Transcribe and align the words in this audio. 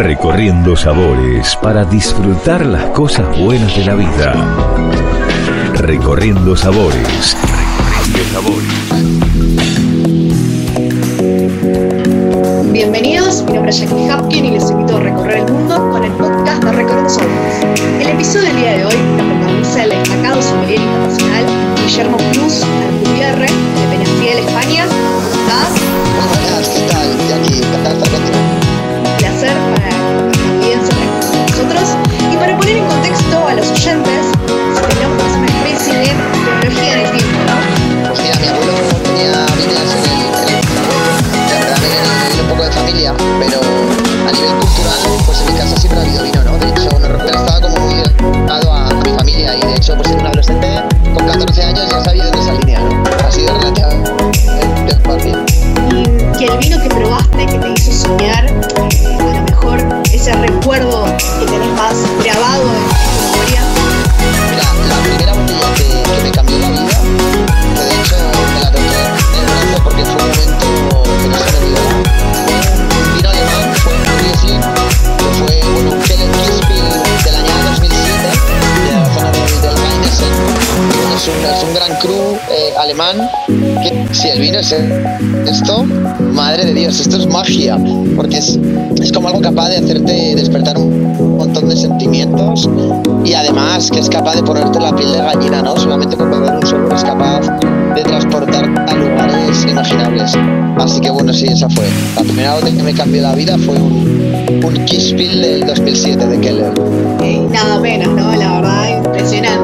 Recorriendo 0.00 0.74
sabores 0.76 1.54
para 1.56 1.84
disfrutar 1.84 2.64
las 2.64 2.86
cosas 2.86 3.38
buenas 3.38 3.76
de 3.76 3.84
la 3.84 3.94
vida. 3.94 4.32
Recorriendo 5.74 6.56
sabores. 6.56 7.36
Recorriendo 7.36 8.32
sabores. 8.32 8.66
Bienvenidos, 12.72 13.42
mi 13.42 13.52
nombre 13.52 13.68
es 13.72 13.80
Jackie 13.80 14.08
Hapkin 14.08 14.46
y 14.46 14.52
les 14.52 14.70
invito 14.70 14.96
a 14.96 15.00
recorrer 15.00 15.40
el 15.46 15.52
mundo 15.52 15.90
con 15.90 16.02
el 16.02 16.12
podcast 16.12 16.64
de 16.64 16.72
Recorriendo 16.72 17.10
Sabores. 17.10 17.66
El 18.00 18.08
episodio 18.08 18.46
del 18.46 18.56
día 18.56 18.78
de 18.78 18.86
hoy 18.86 18.96
lo 19.18 19.24
protagoniza 19.26 19.84
el 19.84 19.90
destacado 19.90 20.40
sommelier 20.40 20.80
internacional 20.80 21.44
Guillermo 21.76 22.16
Cruz 22.32 22.62
Alcubierre 22.62 23.48
porque 88.16 88.38
es, 88.38 88.58
es 89.00 89.12
como 89.12 89.28
algo 89.28 89.40
capaz 89.40 89.68
de 89.68 89.76
hacerte 89.76 90.34
despertar 90.34 90.78
un 90.78 91.36
montón 91.36 91.68
de 91.68 91.76
sentimientos 91.76 92.68
y 93.24 93.34
además 93.34 93.90
que 93.90 94.00
es 94.00 94.08
capaz 94.08 94.36
de 94.36 94.42
ponerte 94.42 94.80
la 94.80 94.94
piel 94.94 95.12
de 95.12 95.18
gallina, 95.18 95.62
¿no? 95.62 95.76
Solamente 95.76 96.16
con 96.16 96.30
beber 96.30 96.56
un 96.56 96.66
solo 96.66 96.94
es 96.94 97.04
capaz 97.04 97.40
de 97.94 98.02
transportar 98.02 98.64
a 98.88 98.94
lugares 98.94 99.66
imaginables. 99.68 100.32
Así 100.78 101.00
que 101.00 101.10
bueno, 101.10 101.32
sí, 101.32 101.46
esa 101.46 101.68
fue. 101.68 101.84
La 102.16 102.22
primera 102.22 102.54
botella 102.54 102.76
que 102.76 102.82
me 102.82 102.94
cambió 102.94 103.22
la 103.22 103.34
vida 103.34 103.58
fue 103.58 103.76
un, 103.76 104.62
un 104.64 104.84
Kitzbühel 104.84 105.42
del 105.42 105.66
2007 105.66 106.26
de 106.26 106.40
Keller. 106.40 106.72
Nada 107.50 107.80
menos, 107.80 108.08
¿no? 108.14 108.34
La 108.36 108.60
verdad, 108.60 109.04
impresionante. 109.04 109.59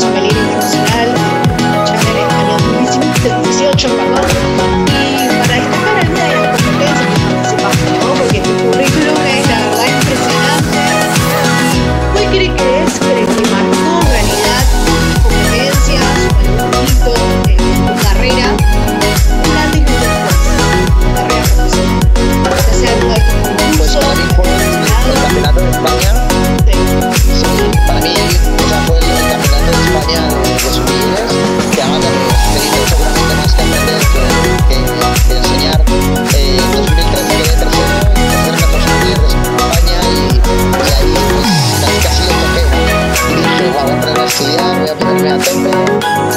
Eh, 0.00 0.47
voy 44.36 44.88
a 44.88 44.94
ponerme 44.94 45.30
a 45.30 45.38
tope. 45.38 45.70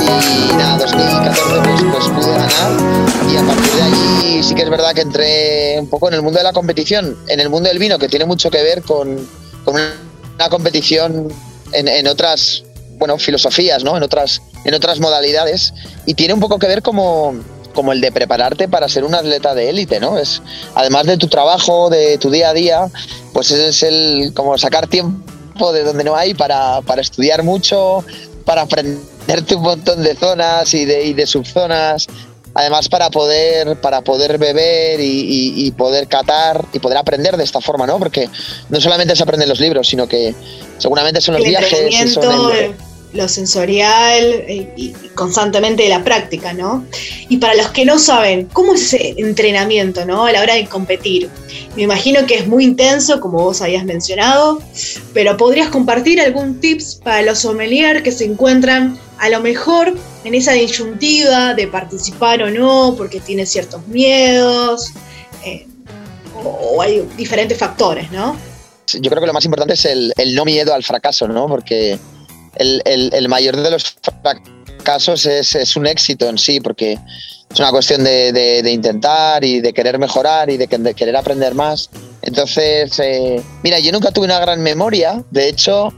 Y 0.02 0.53
nada, 0.53 0.78
2014 0.78 1.44
pues, 1.63 1.84
pues 1.91 2.07
pude 2.09 2.31
ganar 2.31 3.02
y 3.31 3.38
a 3.38 3.44
partir 3.44 3.72
de 3.74 3.81
allí 3.81 4.44
sí 4.44 4.56
que 4.56 4.63
es 4.63 4.69
verdad 4.69 4.94
que 4.94 5.02
entré 5.02 5.79
un 5.79 5.90
poco 5.90 6.07
en 6.07 6.16
el 6.16 6.22
mundo 6.22 6.40
de 6.40 6.44
la 6.44 6.53
competición, 6.53 7.18
en 7.28 7.40
el 7.40 7.50
mundo 7.50 7.69
del 7.69 7.79
vino, 7.79 8.00
que 8.00 8.07
tiene 8.07 8.25
mucho 8.25 8.50
que 8.50 8.62
ver 8.62 8.81
con, 8.81 9.28
con 9.63 9.75
una 9.75 10.50
competición 10.50 11.28
en, 11.72 11.88
en 11.88 12.07
otras 12.07 12.63
bueno, 12.97 13.18
filosofías, 13.18 13.84
¿no? 13.84 13.97
en, 13.97 14.03
otras, 14.03 14.41
en 14.63 14.73
otras 14.73 15.00
modalidades 15.00 15.73
y 16.06 16.13
tiene 16.13 16.34
un 16.34 16.40
poco 16.40 16.59
que 16.59 16.68
ver 16.68 16.81
como, 16.81 17.35
como 17.73 17.94
el 17.94 18.02
de 18.02 18.12
prepararte 18.12 18.68
para 18.68 18.88
ser 18.90 19.03
un 19.03 19.16
atleta 19.16 19.56
de 19.56 19.69
élite, 19.69 20.00
¿no? 20.00 20.18
Es, 20.18 20.41
además 20.75 21.08
de 21.08 21.18
tu 21.18 21.28
trabajo, 21.28 21.90
de 21.90 22.18
tu 22.18 22.29
día 22.29 22.50
a 22.50 22.53
día, 22.53 22.88
pues 23.34 23.52
es 23.52 23.81
el 23.84 24.34
como 24.35 24.58
sacar 24.58 24.88
tiempo 24.88 25.30
de 25.73 25.84
donde 25.84 26.03
no 26.03 26.16
hay 26.16 26.34
para, 26.34 26.81
para 26.81 27.01
estudiar 27.01 27.44
mucho, 27.44 28.03
para 28.45 28.62
aprenderte 28.63 29.56
un 29.56 29.62
montón 29.63 30.01
de 30.03 30.16
zonas 30.16 30.73
y 30.73 30.85
de, 30.85 31.03
y 31.06 31.13
de 31.13 31.28
subzonas, 31.28 32.07
además 32.53 32.89
para 32.89 33.09
poder, 33.09 33.79
para 33.79 34.01
poder 34.01 34.38
beber 34.38 35.00
y, 35.00 35.03
y- 35.03 35.67
y 35.67 35.72
poder 35.72 36.07
catar 36.07 36.66
y 36.73 36.79
poder 36.79 36.97
aprender 36.97 37.38
de 37.38 37.44
esta 37.44 37.61
forma, 37.61 37.85
¿no? 37.85 37.97
Porque 38.00 38.29
no 38.69 38.81
solamente 38.81 39.16
se 39.16 39.23
aprende 39.23 39.45
en 39.45 39.50
los 39.50 39.59
libros, 39.59 39.88
sino 39.88 40.07
que 40.07 40.34
seguramente 40.78 41.22
son 41.22 41.35
los 41.35 41.44
el 41.45 41.50
viajes 41.69 41.94
y 42.06 42.13
son 42.13 42.23
el- 42.56 42.75
lo 43.13 43.27
sensorial 43.27 44.23
eh, 44.23 44.73
y, 44.75 44.94
constantemente 45.16 45.88
la 45.89 46.03
práctica, 46.03 46.53
¿no? 46.53 46.85
Y 47.29 47.38
para 47.38 47.55
los 47.55 47.69
que 47.69 47.85
no 47.85 47.99
saben, 47.99 48.47
¿cómo 48.53 48.73
es 48.73 48.94
ese 48.94 49.16
entrenamiento, 49.17 50.05
¿no? 50.05 50.25
A 50.25 50.31
la 50.31 50.41
hora 50.41 50.55
de 50.55 50.66
competir. 50.67 51.29
Me 51.75 51.83
imagino 51.83 52.25
que 52.25 52.35
es 52.35 52.47
muy 52.47 52.63
intenso, 52.63 53.19
como 53.19 53.39
vos 53.39 53.61
habías 53.61 53.83
mencionado, 53.85 54.61
pero 55.13 55.38
¿podrías 55.38 55.69
compartir 55.69 56.22
algún 56.22 56.59
tips 56.59 56.95
para 56.95 57.22
los 57.22 57.39
sommeliers 57.39 58.01
que 58.03 58.11
se 58.11 58.25
encuentran 58.25 58.97
a 59.17 59.29
lo 59.29 59.41
mejor 59.41 59.95
en 60.23 60.33
esa 60.33 60.53
disyuntiva 60.53 61.53
de 61.53 61.67
participar 61.67 62.41
o 62.43 62.49
no, 62.49 62.95
porque 62.97 63.19
tienen 63.19 63.45
ciertos 63.45 63.85
miedos, 63.88 64.91
eh, 65.45 65.67
o, 66.43 66.81
hay 66.81 67.05
diferentes 67.17 67.57
factores, 67.57 68.11
¿no? 68.11 68.35
yo 68.99 69.09
creo 69.09 69.22
que 69.22 69.28
lo 69.28 69.33
más 69.33 69.45
importante 69.45 69.73
es 69.73 69.85
el 69.85 70.35
no 70.35 70.43
miedo 70.43 70.73
al 70.73 70.83
fracaso, 70.83 71.25
¿no? 71.25 71.47
Porque 71.47 71.97
el, 72.56 72.81
el- 72.85 73.13
el 73.13 73.29
mayor 73.29 73.57
de 73.57 73.72
los 73.72 73.84
fracasos 74.78 75.25
es, 75.25 75.56
es 75.56 75.75
un 75.75 75.88
éxito 75.88 76.28
en 76.29 76.38
sí, 76.38 76.59
porque 76.59 76.94
es 77.53 77.59
una 77.59 77.72
cuestión 77.72 78.03
de, 78.03 78.31
de- 78.31 78.62
de 78.63 78.72
intentar 78.72 79.44
y 79.44 79.59
de 79.62 79.73
querer 79.73 80.00
mejorar 80.00 80.50
y 80.50 80.57
de, 80.57 80.67
que- 80.67 80.78
de 80.78 80.94
querer 80.94 81.16
aprender 81.16 81.53
más. 81.56 81.90
Entonces, 82.22 83.00
eh, 83.00 83.41
mira, 83.63 83.79
yo 83.79 83.91
nunca 83.91 84.11
tuve 84.11 84.25
una 84.25 84.40
gran 84.40 84.61
memoria, 84.61 85.23
de 85.31 85.49
hecho, 85.49 85.91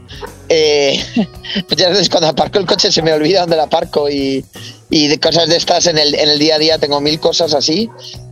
eh, 0.48 1.04
muchas 1.70 1.90
veces 1.90 2.08
cuando 2.08 2.28
aparco 2.28 2.58
el 2.58 2.66
coche 2.66 2.90
se 2.90 3.02
me 3.02 3.12
olvida 3.12 3.40
dónde 3.40 3.56
la 3.56 3.64
aparco 3.64 4.08
y, 4.10 4.44
y 4.90 5.06
de 5.08 5.20
cosas 5.20 5.48
de 5.48 5.56
estas 5.56 5.86
en 5.86 5.98
el, 5.98 6.14
en 6.14 6.28
el 6.30 6.38
día 6.38 6.54
a 6.56 6.58
día 6.58 6.78
tengo 6.78 7.00
mil 7.00 7.20
cosas 7.20 7.52
así, 7.54 7.90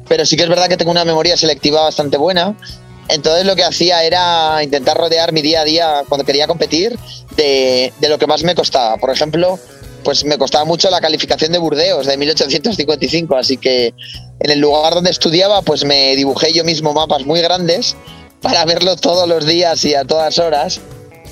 pero 0.08 0.24
sí 0.26 0.36
que 0.36 0.42
es 0.44 0.48
verdad 0.48 0.68
que 0.68 0.76
tengo 0.76 0.90
una 0.90 1.04
memoria 1.04 1.36
selectiva 1.36 1.82
bastante 1.82 2.16
buena. 2.16 2.56
Entonces 3.08 3.44
lo 3.44 3.56
que 3.56 3.64
hacía 3.64 4.04
era 4.04 4.62
intentar 4.62 4.96
rodear 4.96 5.32
mi 5.32 5.42
día 5.42 5.60
a 5.60 5.64
día 5.64 6.02
cuando 6.08 6.24
quería 6.24 6.46
competir 6.46 6.98
de, 7.36 7.92
de 8.00 8.08
lo 8.08 8.18
que 8.18 8.26
más 8.26 8.42
me 8.42 8.54
costaba. 8.54 8.96
Por 8.96 9.10
ejemplo, 9.10 9.58
pues 10.02 10.24
me 10.24 10.38
costaba 10.38 10.64
mucho 10.64 10.90
la 10.90 11.00
calificación 11.00 11.52
de 11.52 11.58
Burdeos 11.58 12.06
de 12.06 12.16
1855, 12.16 13.36
así 13.36 13.56
que 13.56 13.94
en 14.40 14.50
el 14.50 14.58
lugar 14.58 14.94
donde 14.94 15.10
estudiaba 15.10 15.62
pues 15.62 15.84
me 15.84 16.16
dibujé 16.16 16.52
yo 16.52 16.64
mismo 16.64 16.92
mapas 16.92 17.24
muy 17.24 17.40
grandes 17.40 17.96
para 18.40 18.64
verlo 18.64 18.96
todos 18.96 19.28
los 19.28 19.46
días 19.46 19.84
y 19.84 19.94
a 19.94 20.04
todas 20.04 20.38
horas. 20.38 20.80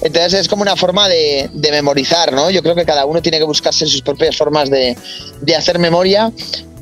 Entonces 0.02 0.34
es 0.34 0.48
como 0.48 0.62
una 0.62 0.76
forma 0.76 1.08
de, 1.08 1.50
de 1.52 1.70
memorizar, 1.72 2.32
¿no? 2.32 2.50
Yo 2.50 2.62
creo 2.62 2.74
que 2.74 2.86
cada 2.86 3.04
uno 3.04 3.20
tiene 3.20 3.38
que 3.38 3.44
buscarse 3.44 3.86
sus 3.86 4.00
propias 4.00 4.36
formas 4.36 4.70
de, 4.70 4.96
de 5.42 5.56
hacer 5.56 5.78
memoria, 5.78 6.32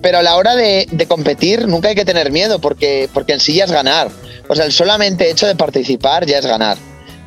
pero 0.00 0.18
a 0.18 0.22
la 0.22 0.36
hora 0.36 0.54
de, 0.54 0.86
de 0.90 1.06
competir 1.06 1.66
nunca 1.66 1.88
hay 1.88 1.96
que 1.96 2.04
tener 2.04 2.30
miedo 2.30 2.60
porque, 2.60 3.08
porque 3.12 3.32
en 3.32 3.40
sí 3.40 3.54
ya 3.54 3.64
es 3.64 3.72
ganar. 3.72 4.10
O 4.48 4.54
sea, 4.54 4.66
el 4.66 4.72
solamente 4.72 5.28
hecho 5.28 5.46
de 5.46 5.56
participar 5.56 6.26
ya 6.26 6.38
es 6.38 6.46
ganar. 6.46 6.78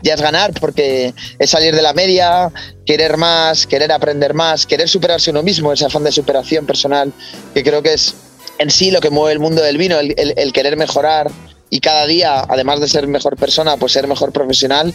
Ya 0.04 0.14
es 0.14 0.22
ganar 0.22 0.54
porque 0.60 1.14
es 1.40 1.50
salir 1.50 1.76
de 1.76 1.82
la 1.82 1.94
media, 1.94 2.52
querer 2.86 3.18
más, 3.18 3.68
querer 3.68 3.92
aprender 3.92 4.34
más, 4.34 4.66
querer 4.66 4.90
superarse 4.90 5.32
uno 5.32 5.44
mismo, 5.44 5.72
ese 5.72 5.86
afán 5.86 6.04
de 6.04 6.12
superación 6.12 6.66
personal, 6.66 7.14
que 7.54 7.64
creo 7.64 7.82
que 7.82 7.94
es 7.94 8.16
en 8.60 8.70
sí 8.70 8.92
lo 8.92 9.02
que 9.02 9.10
mueve 9.10 9.34
el 9.34 9.40
mundo 9.40 9.62
del 9.62 9.78
vino, 9.78 9.98
el, 10.00 10.54
querer 10.54 10.78
mejorar 10.78 11.32
y 11.70 11.80
cada 11.80 12.06
día, 12.06 12.42
además 12.48 12.80
de 12.80 12.88
ser 12.88 13.08
mejor 13.08 13.38
persona, 13.38 13.78
pues 13.78 13.94
ser 13.94 14.08
mejor 14.08 14.32
profesional. 14.32 14.94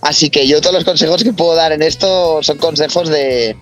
Así 0.00 0.30
que 0.30 0.46
yo 0.46 0.60
todos 0.60 0.74
los 0.74 0.84
consejos 0.84 1.22
que 1.22 1.32
puedo 1.32 1.54
dar 1.54 1.72
en 1.72 1.82
esto 1.82 2.42
son 2.42 2.58
consejos 2.58 3.08
de, 3.08 3.56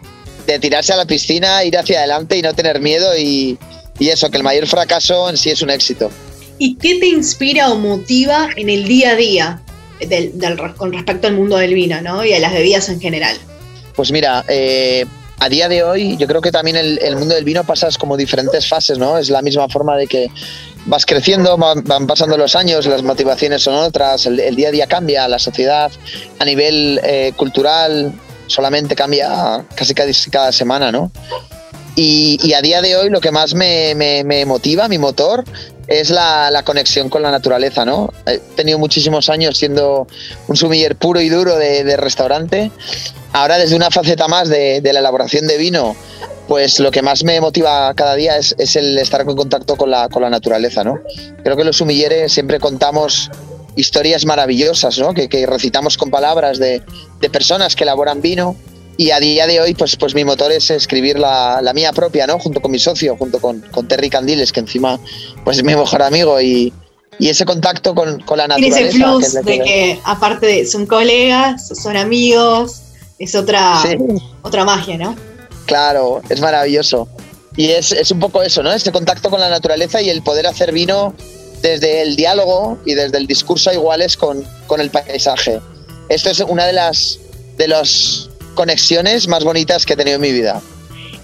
de 0.47 0.59
tirarse 0.59 0.93
a 0.93 0.97
la 0.97 1.05
piscina, 1.05 1.65
ir 1.65 1.77
hacia 1.77 1.99
adelante 1.99 2.37
y 2.39 2.43
no 2.43 2.55
tener 2.55 2.81
miedo 2.81 3.17
y, 3.17 3.59
y 3.99 4.09
eso, 4.09 4.31
que 4.31 4.39
el 4.39 4.43
mayor 4.43 4.67
fracaso 4.67 5.29
en 5.29 5.37
sí 5.37 5.51
es 5.51 5.63
un 5.63 5.71
éxito. 5.71 6.11
¿Y 6.59 6.77
qué 6.77 6.99
te 6.99 7.07
inspira 7.07 7.71
o 7.71 7.77
motiva 7.77 8.49
en 8.57 8.69
el 8.69 8.85
día 8.85 9.11
a 9.11 9.17
día 9.17 9.63
del, 10.09 10.33
con 10.77 10.93
respecto 10.93 11.27
al 11.27 11.35
mundo 11.35 11.57
del 11.57 11.75
vino 11.75 12.01
¿no? 12.01 12.25
y 12.25 12.33
a 12.33 12.41
las 12.41 12.53
bebidas 12.53 12.89
en 12.89 13.01
general? 13.01 13.37
Pues 13.95 14.13
mira, 14.13 14.45
eh, 14.49 15.05
a 15.39 15.49
día 15.49 15.69
de 15.69 15.83
hoy 15.83 16.17
yo 16.17 16.27
creo 16.27 16.41
que 16.41 16.53
también 16.53 16.77
el, 16.77 17.17
mundo 17.17 17.35
del 17.35 17.45
vino 17.45 17.65
pasas 17.65 17.99
como 17.99 18.17
diferentes 18.17 18.69
fases, 18.69 18.99
¿no? 18.99 19.19
Es 19.19 19.31
la 19.31 19.43
misma 19.43 19.69
forma 19.69 19.97
de 19.97 20.07
que 20.07 20.31
vas 20.87 21.07
creciendo, 21.07 21.57
van, 21.57 22.07
pasando 22.07 22.37
los 22.37 22.55
años, 22.57 22.87
las 22.87 23.03
motivaciones 23.03 23.63
son 23.63 23.75
otras, 23.75 24.27
el, 24.27 24.55
día 24.55 24.69
a 24.69 24.71
día 24.73 24.87
cambia, 24.87 25.29
la 25.29 25.39
sociedad 25.39 25.91
a 26.39 26.45
nivel 26.45 27.01
eh, 27.03 27.33
cultural 27.37 28.13
solamente 28.47 28.95
cambia 28.95 29.65
casi 29.75 29.95
cada 29.95 30.53
semana, 30.53 30.93
¿no? 30.93 31.11
Y, 31.97 32.53
a 32.55 32.63
día 32.63 32.81
de 32.81 32.97
hoy 32.97 33.11
lo 33.11 33.21
que 33.21 33.31
más 33.31 33.55
me, 33.55 34.45
motiva, 34.47 34.89
mi 34.89 34.99
motor, 34.99 35.45
es 35.87 36.11
la, 36.11 36.63
conexión 36.65 37.09
con 37.09 37.23
la 37.23 37.31
naturaleza, 37.31 37.85
¿no? 37.85 38.13
He 38.27 38.39
tenido 38.39 38.79
muchísimos 38.79 39.29
años 39.29 39.59
siendo 39.59 40.07
un 40.47 40.57
sumiller 40.57 40.97
puro 40.97 41.21
y 41.21 41.29
duro 41.29 41.57
de, 41.57 41.97
restaurante. 41.97 42.71
Ahora 43.33 43.59
desde 43.59 43.77
una 43.77 43.91
faceta 43.91 44.29
más 44.29 44.49
de, 44.49 44.81
la 44.83 45.01
elaboración 45.01 45.47
de 45.47 45.57
vino, 45.57 45.97
pues 46.49 46.81
lo 46.81 46.91
que 46.91 47.03
más 47.03 47.23
me 47.23 47.41
motiva 47.41 47.93
cada 47.95 48.15
día 48.15 48.37
es, 48.37 48.55
el 48.77 48.99
estar 48.99 49.21
en 49.23 49.37
contacto 49.37 49.77
con 49.77 49.91
la, 49.91 50.09
naturaleza, 50.31 50.85
¿no? 50.85 51.01
Creo 51.43 51.57
que 51.57 51.65
los 51.65 51.77
sumilleres 51.77 52.33
siempre 52.33 52.61
contamos 52.61 53.31
historias 53.77 54.25
maravillosas, 54.27 54.99
¿no? 54.99 55.15
Que, 55.15 55.29
que 55.29 55.47
recitamos 55.47 55.97
con 55.97 56.11
palabras 56.11 56.59
de, 56.59 56.83
de 57.21 57.31
personas 57.31 57.77
que 57.77 57.85
elaboran 57.85 58.21
vino 58.21 58.57
y 58.97 59.11
a 59.11 59.21
día 59.21 59.47
de 59.47 59.61
hoy, 59.61 59.75
pues, 59.75 59.97
pues 59.97 60.15
mi 60.15 60.25
motor 60.25 60.53
es 60.53 60.71
escribir 60.71 61.19
la, 61.19 61.61
la 61.63 61.73
mía 61.73 61.93
propia, 61.93 62.27
¿no? 62.27 62.39
Junto 62.39 62.61
con 62.61 62.71
mi 62.71 62.79
socio, 62.79 63.17
junto 63.17 63.41
con, 63.41 63.61
con, 63.71 63.89
Terry 63.89 64.11
Candiles, 64.11 64.53
que 64.53 64.61
encima 64.61 65.01
pues, 65.45 65.59
es 65.59 65.65
mi 65.65 65.75
mejor 65.75 66.03
amigo 66.03 66.41
y, 66.41 66.73
y 67.19 67.29
ese 67.29 67.45
contacto 67.45 67.95
con, 67.95 68.21
con 68.21 68.39
la 68.39 68.49
naturaleza. 68.49 68.77
Tiene 68.77 68.91
ese 68.91 68.99
plus 68.99 69.45
que 69.45 69.59
de 69.59 69.65
que, 69.65 70.01
aparte 70.05 70.47
de 70.47 70.67
son 70.67 70.87
colegas, 70.87 71.69
son 71.69 71.97
amigos, 71.97 72.83
es 73.19 73.35
otra, 73.35 73.81
sí. 73.83 73.97
otra 74.43 74.65
magia, 74.65 74.99
¿no? 74.99 75.17
Claro, 75.67 76.21
es 76.29 76.41
maravilloso. 76.41 77.09
Y 77.57 77.71
es, 77.71 77.93
es 77.93 78.11
un 78.11 78.21
poco 78.21 78.43
eso, 78.43 78.63
¿no? 78.63 78.73
Ese 78.73 78.93
contacto 78.93 79.31
con 79.31 79.41
la 79.41 79.49
naturaleza 79.49 80.01
y 80.01 80.09
el 80.09 80.23
poder 80.23 80.47
hacer 80.47 80.73
vino 80.73 81.15
desde 81.63 82.03
el 82.03 82.17
diálogo 82.17 82.79
y 82.85 82.95
desde 82.95 83.19
el 83.19 83.27
discurso 83.27 83.71
a 83.71 83.75
iguales 83.75 84.17
con, 84.17 84.45
con 84.67 84.81
el 84.81 84.91
paisaje. 84.91 85.61
Esto 86.09 86.31
es 86.31 86.41
una 86.41 86.67
de 86.67 86.73
las 86.73 87.19
de 87.57 87.69
los 87.69 88.30
conexiones 88.55 89.29
más 89.29 89.45
bonitas 89.45 89.87
que 89.87 89.95
he 89.95 89.97
tenido 89.97 90.17
en 90.17 90.23
mi 90.23 90.33
vida. 90.33 90.61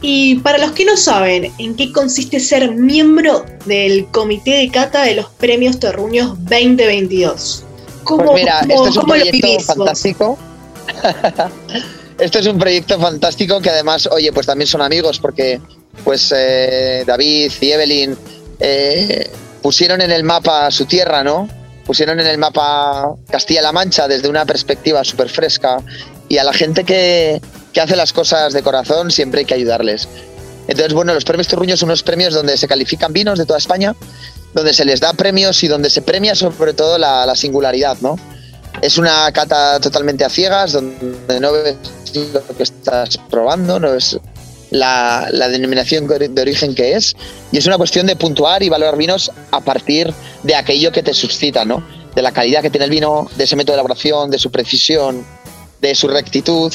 Y 0.00 0.36
para 0.36 0.58
los 0.58 0.72
que 0.72 0.84
no 0.84 0.96
saben, 0.96 1.52
¿en 1.58 1.74
qué 1.74 1.90
consiste 1.92 2.38
ser 2.38 2.72
miembro 2.72 3.44
del 3.64 4.06
comité 4.06 4.52
de 4.52 4.70
cata 4.70 5.02
de 5.02 5.14
los 5.14 5.26
premios 5.30 5.80
Terruños 5.80 6.36
2022? 6.44 7.64
¿Cómo, 8.04 8.24
pues 8.24 8.42
mira, 8.42 8.60
cómo, 8.60 8.86
este 8.86 8.88
es 8.88 8.96
un 8.96 9.06
proyecto 9.06 9.60
fantástico. 9.60 10.38
este 12.18 12.38
es 12.38 12.46
un 12.46 12.58
proyecto 12.58 13.00
fantástico 13.00 13.60
que 13.60 13.70
además, 13.70 14.06
oye, 14.12 14.32
pues 14.32 14.46
también 14.46 14.68
son 14.68 14.82
amigos 14.82 15.18
porque 15.18 15.60
pues 16.04 16.32
eh, 16.36 17.02
David 17.06 17.52
y 17.60 17.70
Evelyn 17.70 18.16
eh, 18.60 19.30
pusieron 19.62 20.00
en 20.02 20.12
el 20.12 20.24
mapa 20.24 20.70
su 20.70 20.84
tierra, 20.84 21.24
¿no? 21.24 21.48
Pusieron 21.84 22.20
en 22.20 22.26
el 22.26 22.38
mapa 22.38 23.14
Castilla-La 23.30 23.72
Mancha 23.72 24.06
desde 24.06 24.28
una 24.28 24.44
perspectiva 24.44 25.02
súper 25.04 25.28
fresca 25.28 25.78
y 26.28 26.38
a 26.38 26.44
la 26.44 26.52
gente 26.52 26.84
que, 26.84 27.40
que, 27.72 27.80
hace 27.80 27.96
las 27.96 28.12
cosas 28.12 28.52
de 28.52 28.62
corazón 28.62 29.10
siempre 29.10 29.40
hay 29.40 29.46
que 29.46 29.54
ayudarles. 29.54 30.08
Entonces, 30.68 30.94
bueno, 30.94 31.14
los 31.14 31.24
premios 31.24 31.46
Turruños 31.46 31.78
son 31.78 31.88
unos 31.88 32.02
premios 32.02 32.34
donde 32.34 32.56
se 32.56 32.66
califican 32.66 33.12
vinos 33.12 33.38
de 33.38 33.46
toda 33.46 33.58
España, 33.58 33.94
donde 34.52 34.74
se 34.74 34.84
les 34.84 35.00
da 35.00 35.12
premios 35.12 35.62
y 35.62 35.68
donde 35.68 35.90
se 35.90 36.02
premia 36.02 36.34
sobre 36.34 36.74
todo 36.74 36.98
la, 36.98 37.24
la 37.26 37.36
singularidad, 37.36 37.98
¿no? 38.00 38.18
Es 38.82 38.98
una 38.98 39.30
cata 39.32 39.80
totalmente 39.80 40.24
a 40.24 40.28
ciegas, 40.28 40.72
donde 40.72 41.40
no 41.40 41.52
ves 41.52 41.76
lo 42.32 42.56
que 42.56 42.62
estás 42.62 43.18
probando, 43.30 43.78
no 43.78 43.92
ves 43.92 44.18
la, 44.70 45.28
la, 45.30 45.48
denominación 45.48 46.06
de 46.06 46.42
origen 46.42 46.74
que 46.74 46.94
es, 46.94 47.14
y 47.52 47.58
es 47.58 47.66
una 47.66 47.78
cuestión 47.78 48.06
de 48.06 48.16
puntuar 48.16 48.62
y 48.62 48.68
valorar 48.68 48.96
vinos 48.96 49.30
a 49.50 49.60
partir 49.60 50.12
de 50.42 50.54
aquello 50.54 50.92
que 50.92 51.02
te 51.02 51.14
suscita, 51.14 51.64
¿no? 51.64 51.86
De 52.14 52.22
la 52.22 52.32
calidad 52.32 52.62
que 52.62 52.70
tiene 52.70 52.84
el 52.84 52.90
vino, 52.90 53.30
de 53.36 53.44
ese 53.44 53.56
método 53.56 53.74
de 53.74 53.80
elaboración, 53.80 54.30
de 54.30 54.38
su 54.38 54.50
precisión, 54.50 55.24
de 55.80 55.94
su 55.94 56.08
rectitud 56.08 56.72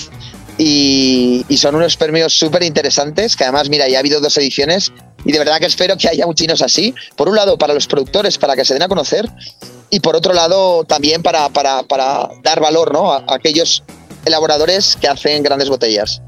y, 0.57 1.45
y 1.47 1.57
son 1.57 1.75
unos 1.75 1.97
premios 1.97 2.33
súper 2.33 2.63
interesantes 2.63 3.35
que 3.35 3.43
además, 3.43 3.69
mira, 3.69 3.87
ya 3.87 3.97
ha 3.97 3.99
habido 3.99 4.19
dos 4.19 4.37
ediciones 4.37 4.91
y 5.25 5.31
de 5.31 5.39
verdad 5.39 5.59
que 5.59 5.65
espero 5.65 5.97
que 5.97 6.09
haya 6.09 6.25
muchinos 6.25 6.61
así. 6.61 6.93
Por 7.15 7.29
un 7.29 7.35
lado, 7.35 7.57
para 7.57 7.73
los 7.73 7.87
productores, 7.87 8.37
para 8.37 8.55
que 8.55 8.65
se 8.65 8.73
den 8.73 8.83
a 8.83 8.87
conocer 8.87 9.29
y 9.89 9.99
por 9.99 10.15
otro 10.15 10.33
lado, 10.33 10.83
también 10.83 11.21
para, 11.21 11.49
para, 11.49 11.83
para 11.83 12.29
dar 12.43 12.59
valor 12.59 12.93
¿no? 12.93 13.11
a, 13.11 13.17
a 13.27 13.35
aquellos 13.35 13.83
elaboradores 14.25 14.97
que 14.99 15.07
hacen 15.07 15.43
grandes 15.43 15.69
botellas. 15.69 16.21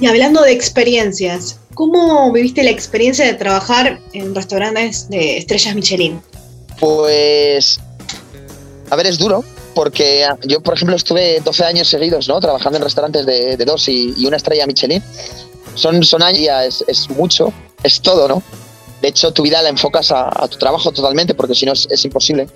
Y 0.00 0.06
hablando 0.06 0.42
de 0.42 0.52
experiencias, 0.52 1.58
¿cómo 1.74 2.32
viviste 2.32 2.62
la 2.62 2.70
experiencia 2.70 3.24
de 3.26 3.34
trabajar 3.34 4.00
en 4.12 4.34
restaurantes 4.34 5.08
de 5.08 5.38
estrellas 5.38 5.74
Michelin? 5.74 6.20
Pues, 6.78 7.80
a 8.90 8.96
ver, 8.96 9.06
es 9.06 9.18
duro, 9.18 9.44
porque 9.76 10.26
yo, 10.46 10.62
por 10.62 10.72
ejemplo, 10.72 10.96
estuve 10.96 11.38
12 11.44 11.64
años 11.64 11.86
seguidos 11.86 12.26
¿no? 12.28 12.40
trabajando 12.40 12.78
en 12.78 12.82
restaurantes 12.82 13.26
de, 13.26 13.58
de 13.58 13.64
dos 13.66 13.86
y, 13.90 14.14
y, 14.16 14.24
una 14.24 14.38
estrella 14.38 14.66
Michelin. 14.66 15.02
Son, 15.74 16.02
son 16.02 16.22
años, 16.22 16.48
es, 16.64 16.84
es, 16.88 17.10
mucho, 17.10 17.52
es 17.82 18.00
todo, 18.00 18.26
¿no? 18.26 18.42
De 19.02 19.08
hecho, 19.08 19.32
tu 19.32 19.42
vida 19.42 19.60
la 19.60 19.68
enfocas 19.68 20.10
a, 20.12 20.30
a 20.30 20.48
tu 20.48 20.56
trabajo 20.56 20.90
totalmente, 20.92 21.34
porque 21.34 21.54
si 21.54 21.66
no 21.66 21.74
es, 21.74 21.86
es, 21.90 22.02
imposible. 22.06 22.48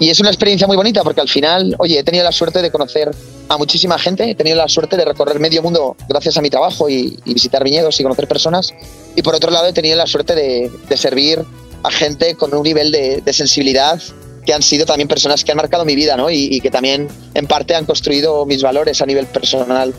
Y 0.00 0.10
es 0.10 0.18
una 0.18 0.30
experiencia 0.30 0.66
muy 0.66 0.76
bonita, 0.76 1.04
porque 1.04 1.20
al 1.20 1.28
final, 1.28 1.76
oye, 1.78 2.00
he 2.00 2.02
tenido 2.02 2.24
la 2.24 2.32
suerte 2.32 2.60
de 2.62 2.72
conocer 2.72 3.12
a 3.48 3.56
muchísima 3.56 3.96
gente, 3.96 4.28
he 4.28 4.34
tenido 4.34 4.56
la 4.56 4.66
suerte 4.66 4.96
de 4.96 5.04
recorrer 5.04 5.38
medio 5.38 5.62
mundo 5.62 5.96
gracias 6.08 6.36
a 6.36 6.42
mi 6.42 6.50
trabajo 6.50 6.88
y, 6.88 7.16
y 7.24 7.32
visitar 7.32 7.62
viñedos 7.62 8.00
y 8.00 8.02
conocer 8.02 8.26
personas. 8.26 8.74
Y 9.14 9.22
por 9.22 9.36
otro 9.36 9.52
lado, 9.52 9.68
he 9.68 9.72
tenido 9.72 9.96
la 9.96 10.08
suerte 10.08 10.34
de, 10.34 10.68
de 10.88 10.96
servir 10.96 11.44
a 11.84 11.90
gente 11.92 12.34
con 12.34 12.52
un 12.52 12.64
nivel 12.64 12.90
de, 12.90 13.20
de 13.20 13.32
sensibilidad 13.32 14.02
que 14.44 14.54
han 14.54 14.62
sido 14.62 14.86
también 14.86 15.08
personas 15.08 15.44
que 15.44 15.52
han 15.52 15.56
marcado 15.56 15.84
mi 15.84 15.94
vida, 15.94 16.16
¿no? 16.16 16.30
Y, 16.30 16.48
y, 16.50 16.60
que 16.60 16.70
también 16.70 17.08
en 17.34 17.46
parte 17.46 17.74
han 17.74 17.84
construido 17.84 18.46
mis 18.46 18.62
valores 18.62 19.00
a 19.02 19.06
nivel 19.06 19.26
personal. 19.26 19.94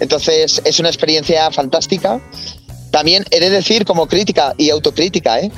Entonces 0.00 0.60
es 0.64 0.78
una 0.80 0.88
experiencia 0.88 1.50
fantástica. 1.50 2.20
También 2.90 3.24
he 3.30 3.40
de 3.40 3.50
decir 3.50 3.84
como 3.84 4.06
crítica 4.06 4.54
y 4.56 4.70
autocrítica, 4.70 5.40
¿eh? 5.40 5.50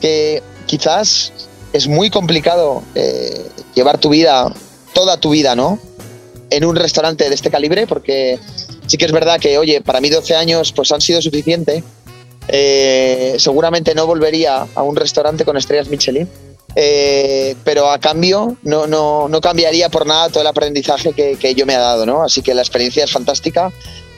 que 0.00 0.42
quizás 0.66 1.32
es 1.72 1.86
muy 1.86 2.10
complicado 2.10 2.82
eh, 2.94 3.46
llevar 3.74 3.98
tu 3.98 4.08
vida, 4.08 4.52
toda 4.92 5.18
tu 5.18 5.30
vida, 5.30 5.54
¿no? 5.54 5.78
En 6.50 6.64
un 6.64 6.74
restaurante 6.74 7.28
de 7.28 7.34
este 7.34 7.50
calibre, 7.50 7.86
porque 7.86 8.38
sí 8.86 8.96
que 8.96 9.04
es 9.04 9.12
verdad 9.12 9.38
que, 9.38 9.56
oye, 9.58 9.80
para 9.80 10.00
mí 10.00 10.10
12 10.10 10.34
años 10.34 10.72
pues 10.72 10.90
han 10.90 11.00
sido 11.00 11.22
suficiente. 11.22 11.84
Eh, 12.48 13.36
seguramente 13.38 13.94
no 13.94 14.06
volvería 14.06 14.66
a 14.74 14.82
un 14.82 14.96
restaurante 14.96 15.44
con 15.44 15.56
estrellas 15.56 15.88
Michelin 15.88 16.28
eh, 16.76 17.56
pero 17.64 17.90
a 17.90 17.98
cambio 17.98 18.56
no, 18.62 18.86
no, 18.86 19.28
no, 19.28 19.40
cambiaría 19.40 19.88
por 19.88 20.06
nada 20.06 20.28
todo 20.28 20.42
el 20.42 20.46
aprendizaje 20.46 21.12
que, 21.12 21.36
que 21.36 21.54
yo 21.54 21.66
me 21.66 21.74
ha 21.74 21.80
dado, 21.80 22.06
¿no? 22.06 22.22
Así 22.22 22.42
que 22.42 22.54
la 22.54 22.62
experiencia 22.62 23.04
es 23.04 23.10
fantástica. 23.10 23.72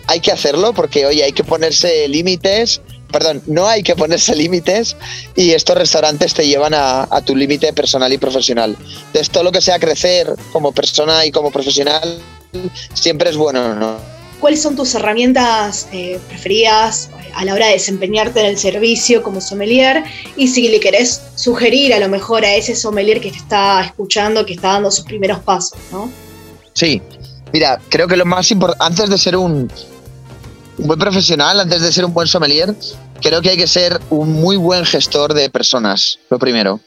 Hay 0.06 0.20
que 0.20 0.32
hacerlo 0.32 0.72
porque, 0.72 1.06
oye, 1.06 1.24
hay 1.24 1.32
que 1.32 1.44
ponerse 1.44 2.08
límites, 2.08 2.80
perdón, 3.10 3.42
no 3.46 3.68
hay 3.68 3.82
que 3.82 3.94
ponerse 3.94 4.34
límites 4.36 4.96
y 5.36 5.52
estos 5.52 5.76
restaurantes 5.76 6.34
te 6.34 6.46
llevan 6.46 6.74
a, 6.74 7.06
a 7.10 7.20
tu 7.22 7.36
límite 7.36 7.72
personal 7.72 8.12
y 8.12 8.18
profesional. 8.18 8.76
Entonces, 8.80 9.30
todo 9.30 9.44
lo 9.44 9.52
que 9.52 9.60
sea 9.60 9.78
crecer 9.78 10.34
como 10.52 10.72
persona 10.72 11.24
y 11.24 11.30
como 11.30 11.50
profesional 11.50 12.20
siempre 12.94 13.30
es 13.30 13.36
bueno, 13.36 13.74
¿no? 13.74 14.21
¿Cuáles 14.42 14.60
son 14.60 14.74
tus 14.74 14.92
herramientas 14.96 15.86
eh, 15.92 16.18
preferidas 16.28 17.10
a 17.36 17.44
la 17.44 17.54
hora 17.54 17.68
de 17.68 17.74
desempeñarte 17.74 18.40
en 18.40 18.46
el 18.46 18.58
servicio 18.58 19.22
como 19.22 19.40
sommelier? 19.40 20.02
Y 20.34 20.48
si 20.48 20.66
le 20.66 20.80
querés 20.80 21.22
sugerir 21.36 21.94
a 21.94 22.00
lo 22.00 22.08
mejor 22.08 22.44
a 22.44 22.52
ese 22.52 22.74
sommelier 22.74 23.20
que 23.20 23.30
te 23.30 23.36
está 23.36 23.84
escuchando, 23.84 24.44
que 24.44 24.54
está 24.54 24.72
dando 24.72 24.90
sus 24.90 25.04
primeros 25.04 25.38
pasos, 25.38 25.78
¿no? 25.92 26.10
Sí, 26.72 27.00
mira, 27.52 27.80
creo 27.88 28.08
que 28.08 28.16
lo 28.16 28.24
más 28.24 28.50
importante, 28.50 28.84
antes 28.84 29.10
de 29.10 29.16
ser 29.16 29.36
un 29.36 29.70
buen 30.76 30.98
profesional, 30.98 31.60
antes 31.60 31.80
de 31.80 31.92
ser 31.92 32.04
un 32.04 32.12
buen 32.12 32.26
sommelier, 32.26 32.74
creo 33.20 33.40
que 33.42 33.50
hay 33.50 33.56
que 33.56 33.68
ser 33.68 34.00
un 34.10 34.32
muy 34.32 34.56
buen 34.56 34.84
gestor 34.84 35.34
de 35.34 35.50
personas, 35.50 36.18
lo 36.30 36.40
primero. 36.40 36.80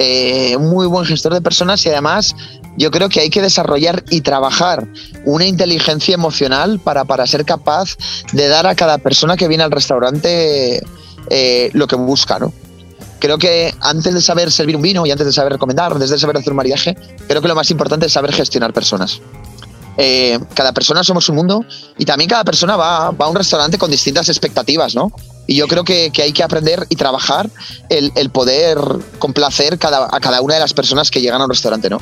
Eh, 0.00 0.56
un 0.56 0.70
muy 0.70 0.86
buen 0.86 1.04
gestor 1.04 1.34
de 1.34 1.40
personas 1.40 1.84
y 1.84 1.88
además 1.88 2.36
yo 2.76 2.92
creo 2.92 3.08
que 3.08 3.18
hay 3.18 3.30
que 3.30 3.42
desarrollar 3.42 4.04
y 4.10 4.20
trabajar 4.20 4.86
una 5.24 5.44
inteligencia 5.44 6.14
emocional 6.14 6.78
para, 6.78 7.04
para 7.04 7.26
ser 7.26 7.44
capaz 7.44 7.96
de 8.32 8.46
dar 8.46 8.68
a 8.68 8.76
cada 8.76 8.98
persona 8.98 9.36
que 9.36 9.48
viene 9.48 9.64
al 9.64 9.72
restaurante 9.72 10.80
eh, 11.30 11.70
lo 11.72 11.88
que 11.88 11.96
busca, 11.96 12.38
¿no? 12.38 12.52
Creo 13.18 13.38
que 13.38 13.74
antes 13.80 14.14
de 14.14 14.20
saber 14.20 14.52
servir 14.52 14.76
un 14.76 14.82
vino 14.82 15.04
y 15.04 15.10
antes 15.10 15.26
de 15.26 15.32
saber 15.32 15.54
recomendar, 15.54 15.92
antes 15.92 16.10
de 16.10 16.18
saber 16.20 16.36
hacer 16.36 16.52
un 16.52 16.58
maridaje, 16.58 16.96
creo 17.26 17.42
que 17.42 17.48
lo 17.48 17.56
más 17.56 17.68
importante 17.72 18.06
es 18.06 18.12
saber 18.12 18.32
gestionar 18.32 18.72
personas. 18.72 19.20
Eh, 19.96 20.38
cada 20.54 20.72
persona 20.72 21.02
somos 21.02 21.28
un 21.28 21.34
mundo 21.34 21.64
y 21.98 22.04
también 22.04 22.30
cada 22.30 22.44
persona 22.44 22.76
va, 22.76 23.10
va, 23.10 23.26
a 23.26 23.28
un 23.28 23.34
restaurante 23.34 23.76
con 23.76 23.90
distintas 23.90 24.28
expectativas, 24.28 24.94
¿no? 24.94 25.10
Y 25.48 25.56
yo 25.56 25.66
creo 25.66 25.82
que, 25.82 26.10
que 26.12 26.22
hay 26.22 26.32
que 26.32 26.44
aprender 26.44 26.86
y 26.90 26.96
trabajar 26.96 27.50
el, 27.88 28.12
el 28.14 28.30
poder 28.30 28.78
complacer 29.18 29.78
cada, 29.78 30.06
a 30.12 30.20
cada 30.20 30.42
una 30.42 30.54
de 30.54 30.60
las 30.60 30.74
personas 30.74 31.10
que 31.10 31.22
llegan 31.22 31.40
a 31.40 31.44
un 31.44 31.50
restaurante, 31.50 31.88
¿no? 31.88 32.00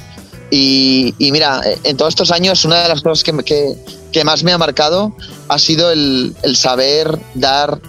Y, 0.51 1.15
y, 1.19 1.33
mira, 1.33 1.61
en 1.85 1.97
todos 1.97 2.11
estos 2.11 2.33
años 2.33 2.65
una 2.65 2.83
de 2.83 2.89
las 2.89 3.03
cosas 3.03 3.25
que, 3.25 3.33
que, 3.45 3.77
que 4.13 4.25
más 4.25 4.43
me 4.43 4.53
ha 4.53 4.59
marcado 4.59 5.17
ha 5.49 5.59
sido 5.59 5.91
el, 5.91 6.37
el, 6.43 6.57
saber 6.57 7.19
dar 7.35 7.81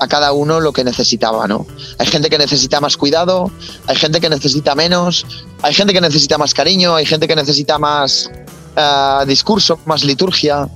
a 0.00 0.08
cada 0.08 0.32
uno 0.32 0.60
lo 0.60 0.72
que 0.72 0.84
necesitaba, 0.84 1.46
¿no? 1.46 1.66
Hay 1.98 2.06
gente 2.06 2.28
que 2.28 2.38
necesita 2.38 2.80
más 2.80 2.96
cuidado, 2.96 3.50
hay 3.86 3.96
gente 3.96 4.20
que 4.20 4.28
necesita 4.28 4.74
menos, 4.74 5.26
hay 5.62 5.74
gente 5.74 5.92
que 5.92 6.00
necesita 6.00 6.38
más 6.38 6.54
cariño, 6.54 6.96
hay 6.96 7.06
gente 7.06 7.28
que 7.28 7.36
necesita 7.36 7.78
más 7.78 8.30
uh, 8.76 9.24
discurso, 9.26 9.78
más 9.84 10.04
liturgia. 10.04 10.68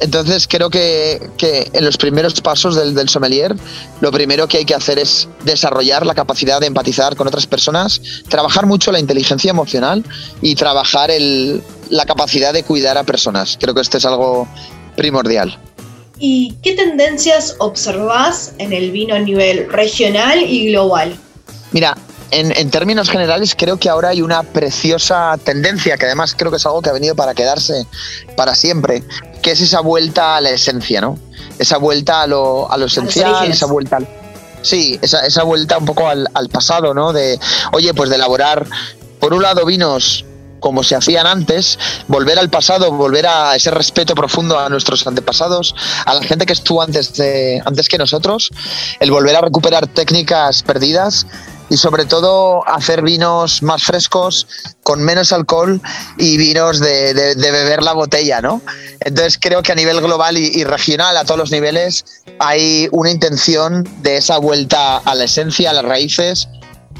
Entonces 0.00 0.48
creo 0.48 0.70
que, 0.70 1.30
que, 1.36 1.70
en 1.72 1.84
los 1.84 1.96
primeros 1.96 2.40
pasos 2.40 2.74
del, 2.74 2.94
del, 2.94 3.08
sommelier 3.08 3.54
lo 4.00 4.10
primero 4.10 4.48
que 4.48 4.58
hay 4.58 4.64
que 4.64 4.74
hacer 4.74 4.98
es 4.98 5.28
desarrollar 5.44 6.04
la 6.04 6.14
capacidad 6.14 6.60
de 6.60 6.66
empatizar 6.66 7.14
con 7.16 7.28
otras 7.28 7.46
personas, 7.46 8.00
trabajar 8.28 8.66
mucho 8.66 8.90
la 8.90 8.98
inteligencia 8.98 9.50
emocional 9.50 10.04
y 10.42 10.56
trabajar 10.56 11.10
el, 11.10 11.62
la 11.90 12.04
capacidad 12.06 12.52
de 12.52 12.64
cuidar 12.64 12.98
a 12.98 13.04
personas. 13.04 13.56
Creo 13.60 13.74
que 13.74 13.80
esto 13.80 13.98
es 13.98 14.04
algo 14.04 14.48
primordial. 14.96 15.58
¿Y 16.18 16.54
qué 16.62 16.74
tendencias 16.74 17.56
observás 17.58 18.52
en 18.58 18.72
el 18.72 18.90
vino 18.90 19.14
a 19.14 19.18
nivel 19.18 19.68
regional 19.70 20.42
y 20.42 20.70
global? 20.70 21.16
Mira, 21.72 21.96
en, 22.30 22.56
en, 22.56 22.70
términos 22.70 23.10
generales 23.10 23.54
creo 23.56 23.78
que 23.78 23.88
ahora 23.88 24.10
hay 24.10 24.22
una 24.22 24.42
preciosa 24.42 25.36
tendencia, 25.42 25.96
que 25.96 26.06
además 26.06 26.34
creo 26.36 26.50
que 26.50 26.56
es 26.56 26.66
algo 26.66 26.82
que 26.82 26.90
ha 26.90 26.92
venido 26.92 27.14
para 27.14 27.34
quedarse 27.34 27.86
para 28.36 28.54
siempre, 28.54 29.02
que 29.44 29.50
es 29.50 29.60
esa 29.60 29.80
vuelta 29.80 30.36
a 30.36 30.40
la 30.40 30.50
esencia, 30.50 31.02
¿no? 31.02 31.18
Esa 31.58 31.76
vuelta 31.76 32.22
a 32.22 32.26
lo, 32.26 32.72
a 32.72 32.78
lo 32.78 32.86
esencial, 32.86 33.44
esa 33.50 33.66
vuelta 33.66 33.98
al, 33.98 34.08
Sí, 34.62 34.98
esa, 35.02 35.26
esa 35.26 35.42
vuelta 35.42 35.76
un 35.76 35.84
poco 35.84 36.08
al, 36.08 36.26
al 36.32 36.48
pasado, 36.48 36.94
¿no? 36.94 37.12
De, 37.12 37.38
oye, 37.72 37.92
pues 37.92 38.08
de 38.08 38.16
elaborar, 38.16 38.66
por 39.20 39.34
un 39.34 39.42
lado, 39.42 39.66
vinos 39.66 40.24
como 40.60 40.82
se 40.82 40.96
hacían 40.96 41.26
antes, 41.26 41.78
volver 42.08 42.38
al 42.38 42.48
pasado, 42.48 42.90
volver 42.90 43.26
a 43.26 43.54
ese 43.54 43.70
respeto 43.70 44.14
profundo 44.14 44.58
a 44.58 44.70
nuestros 44.70 45.06
antepasados, 45.06 45.74
a 46.06 46.14
la 46.14 46.22
gente 46.22 46.46
que 46.46 46.54
estuvo 46.54 46.80
antes, 46.80 47.12
de, 47.12 47.60
antes 47.66 47.86
que 47.86 47.98
nosotros, 47.98 48.50
el 48.98 49.10
volver 49.10 49.36
a 49.36 49.42
recuperar 49.42 49.86
técnicas 49.88 50.62
perdidas 50.62 51.26
y 51.74 51.76
sobre 51.76 52.04
todo 52.04 52.66
hacer 52.68 53.02
vinos 53.02 53.60
más 53.60 53.82
frescos, 53.82 54.46
con 54.84 55.02
menos 55.02 55.32
alcohol 55.32 55.80
y 56.18 56.36
vinos 56.36 56.78
de, 56.78 57.12
de, 57.12 57.50
beber 57.50 57.82
la 57.82 57.92
botella, 57.94 58.40
¿no? 58.40 58.62
Entonces 59.00 59.40
creo 59.42 59.60
que 59.60 59.72
a 59.72 59.74
nivel 59.74 60.00
global 60.00 60.38
y, 60.38 60.62
regional, 60.62 61.16
a 61.16 61.24
todos 61.24 61.38
los 61.38 61.50
niveles, 61.50 62.04
hay 62.38 62.88
una 62.92 63.10
intención 63.10 63.88
de 64.02 64.18
esa 64.18 64.38
vuelta 64.38 64.98
a 64.98 65.14
la 65.16 65.24
esencia, 65.24 65.70
a 65.70 65.72
las 65.72 65.84
raíces, 65.84 66.48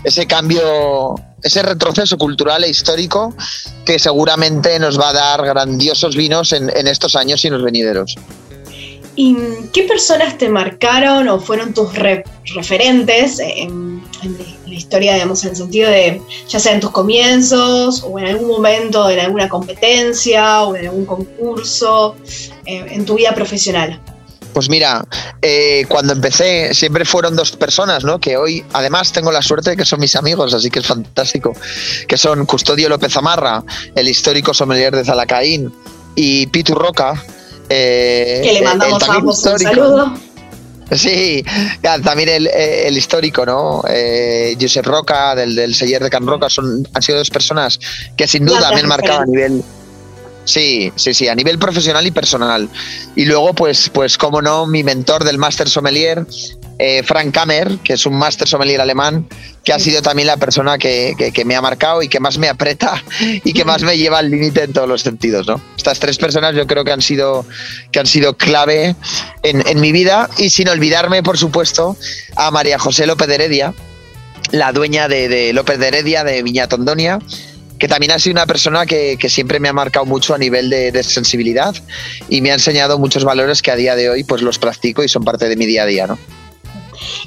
ese 0.02 0.26
cambio, 0.26 1.14
ese 1.44 1.62
retroceso 1.62 2.18
cultural 2.18 2.64
e 2.64 2.68
histórico 2.68 3.32
que 3.86 4.00
seguramente 4.00 4.76
nos 4.80 4.98
va 4.98 5.10
a 5.10 5.12
dar 5.12 5.44
grandiosos 5.44 6.16
vinos 6.16 6.52
en, 6.52 6.68
estos 6.88 7.14
años 7.14 7.44
y 7.44 7.50
los 7.50 7.62
venideros. 7.62 8.16
¿Y 9.14 9.36
qué 9.72 9.84
personas 9.84 10.36
te 10.36 10.48
marcaron 10.48 11.28
o 11.28 11.38
fueron 11.38 11.72
tus 11.72 11.94
re 11.94 12.24
referentes 12.56 13.38
en, 13.38 14.02
en, 14.24 14.36
la 14.66 14.74
historia, 14.74 15.14
digamos, 15.14 15.44
en 15.44 15.50
el 15.50 15.56
sentido 15.56 15.90
de, 15.90 16.20
ya 16.48 16.58
sea 16.58 16.72
en 16.72 16.80
tus 16.80 16.90
comienzos 16.90 18.02
o 18.02 18.18
en 18.18 18.26
algún 18.26 18.48
momento 18.48 19.08
en 19.10 19.20
alguna 19.20 19.48
competencia 19.48 20.62
o 20.62 20.74
en 20.76 20.86
algún 20.86 21.06
concurso, 21.06 22.16
eh, 22.66 22.86
en 22.90 23.04
tu 23.04 23.14
vida 23.14 23.34
profesional? 23.34 24.00
Pues 24.52 24.70
mira, 24.70 25.04
eh, 25.42 25.84
cuando 25.88 26.12
empecé 26.12 26.74
siempre 26.74 27.04
fueron 27.04 27.34
dos 27.34 27.50
personas, 27.52 28.04
¿no? 28.04 28.20
Que 28.20 28.36
hoy 28.36 28.64
además 28.72 29.12
tengo 29.12 29.32
la 29.32 29.42
suerte 29.42 29.70
de 29.70 29.76
que 29.76 29.84
son 29.84 29.98
mis 29.98 30.14
amigos, 30.14 30.54
así 30.54 30.70
que 30.70 30.78
es 30.78 30.86
fantástico. 30.86 31.52
Que 32.06 32.16
son 32.16 32.46
Custodio 32.46 32.88
López 32.88 33.16
Amarra, 33.16 33.64
el 33.96 34.08
histórico 34.08 34.54
sommelier 34.54 34.94
de 34.94 35.04
Zalacaín, 35.04 35.72
y 36.14 36.46
Pitu 36.46 36.74
Roca. 36.74 37.20
Eh, 37.68 38.42
que 38.44 38.52
le 38.52 38.62
mandamos 38.62 39.02
a 39.08 39.14
ambos 39.14 39.44
un 39.44 39.58
saludo. 39.58 40.14
Sí, 40.96 41.44
también 42.02 42.28
el, 42.28 42.46
el 42.48 42.96
histórico, 42.96 43.44
¿no? 43.44 43.82
Eh, 43.88 44.56
Josep 44.60 44.86
Roca, 44.86 45.34
del, 45.34 45.54
del 45.54 45.74
Seller 45.74 46.02
de 46.02 46.10
Can 46.10 46.26
Roca, 46.26 46.48
son, 46.48 46.86
han 46.92 47.02
sido 47.02 47.18
dos 47.18 47.30
personas 47.30 47.78
que 48.16 48.26
sin 48.26 48.44
duda 48.44 48.70
me 48.70 48.80
han 48.80 48.88
marcado 48.88 49.20
a 49.20 49.26
nivel 49.26 49.62
Sí, 50.44 50.92
sí, 50.94 51.14
sí, 51.14 51.28
a 51.28 51.34
nivel 51.34 51.58
profesional 51.58 52.06
y 52.06 52.10
personal. 52.10 52.68
Y 53.16 53.24
luego, 53.24 53.54
pues, 53.54 53.90
pues 53.92 54.18
cómo 54.18 54.42
no, 54.42 54.66
mi 54.66 54.84
mentor 54.84 55.24
del 55.24 55.38
Master 55.38 55.68
Sommelier, 55.68 56.26
eh, 56.78 57.02
Frank 57.02 57.32
Kammer, 57.32 57.78
que 57.78 57.94
es 57.94 58.04
un 58.04 58.14
Master 58.16 58.46
Sommelier 58.46 58.80
alemán, 58.80 59.26
que 59.64 59.73
ha 59.73 59.78
sido 59.78 60.02
también 60.02 60.26
la 60.26 60.37
persona 60.37 60.76
que, 60.78 61.14
que, 61.16 61.33
que 61.33 61.44
me 61.44 61.56
ha 61.56 61.62
marcado 61.62 62.02
y 62.02 62.09
que 62.09 62.21
más 62.21 62.37
me 62.37 62.49
aprieta 62.49 63.02
y 63.21 63.52
que 63.52 63.64
más 63.64 63.83
me 63.83 63.97
lleva 63.99 64.18
al 64.18 64.30
límite 64.30 64.64
en 64.64 64.73
todos 64.73 64.88
los 64.88 65.00
sentidos, 65.00 65.47
¿no? 65.47 65.61
Estas 65.76 65.99
tres 65.99 66.18
personas 66.18 66.54
yo 66.54 66.66
creo 66.66 66.85
que 66.85 66.92
han 66.92 67.02
sido, 67.02 67.47
que 67.90 67.99
han 67.99 68.06
sido 68.06 68.37
clave 68.37 68.94
en, 69.42 69.66
en 69.66 69.80
mi 69.80 69.90
vida 69.92 70.28
y 70.37 70.50
sin 70.50 70.68
olvidarme, 70.68 71.23
por 71.23 71.38
supuesto, 71.38 71.97
a 72.37 72.50
María 72.50 72.78
José 72.78 73.06
López 73.06 73.26
de 73.26 73.35
Heredia, 73.37 73.75
la 74.52 74.73
dueña 74.73 75.09
de, 75.09 75.28
de 75.28 75.52
López 75.52 75.78
de 75.78 75.88
Heredia 75.88 76.25
de 76.25 76.42
Viña 76.42 76.68
Tondonia, 76.68 77.18
que 77.78 77.88
también 77.88 78.12
ha 78.12 78.18
sido 78.18 78.35
una 78.35 78.47
persona 78.47 78.87
que, 78.87 79.16
que 79.18 79.28
siempre 79.28 79.61
me 79.61 79.68
ha 79.68 79.73
marcado 79.73 80.04
mucho 80.04 80.35
a 80.35 80.38
nivel 80.38 80.71
de, 80.71 80.92
de, 80.92 81.02
sensibilidad 81.02 81.75
y 82.28 82.40
me 82.40 82.50
ha 82.50 82.54
enseñado 82.54 82.99
muchos 82.99 83.25
valores 83.25 83.62
que 83.62 83.71
a 83.71 83.76
día 83.76 83.97
de 83.97 84.11
hoy 84.11 84.25
pues 84.25 84.42
los 84.42 84.59
practico 84.59 85.02
y 85.02 85.09
son 85.09 85.25
parte 85.25 85.49
de 85.49 85.56
mi 85.56 85.66
día 85.66 85.83
a 85.83 85.87
día, 85.87 86.06
¿no? 86.06 86.18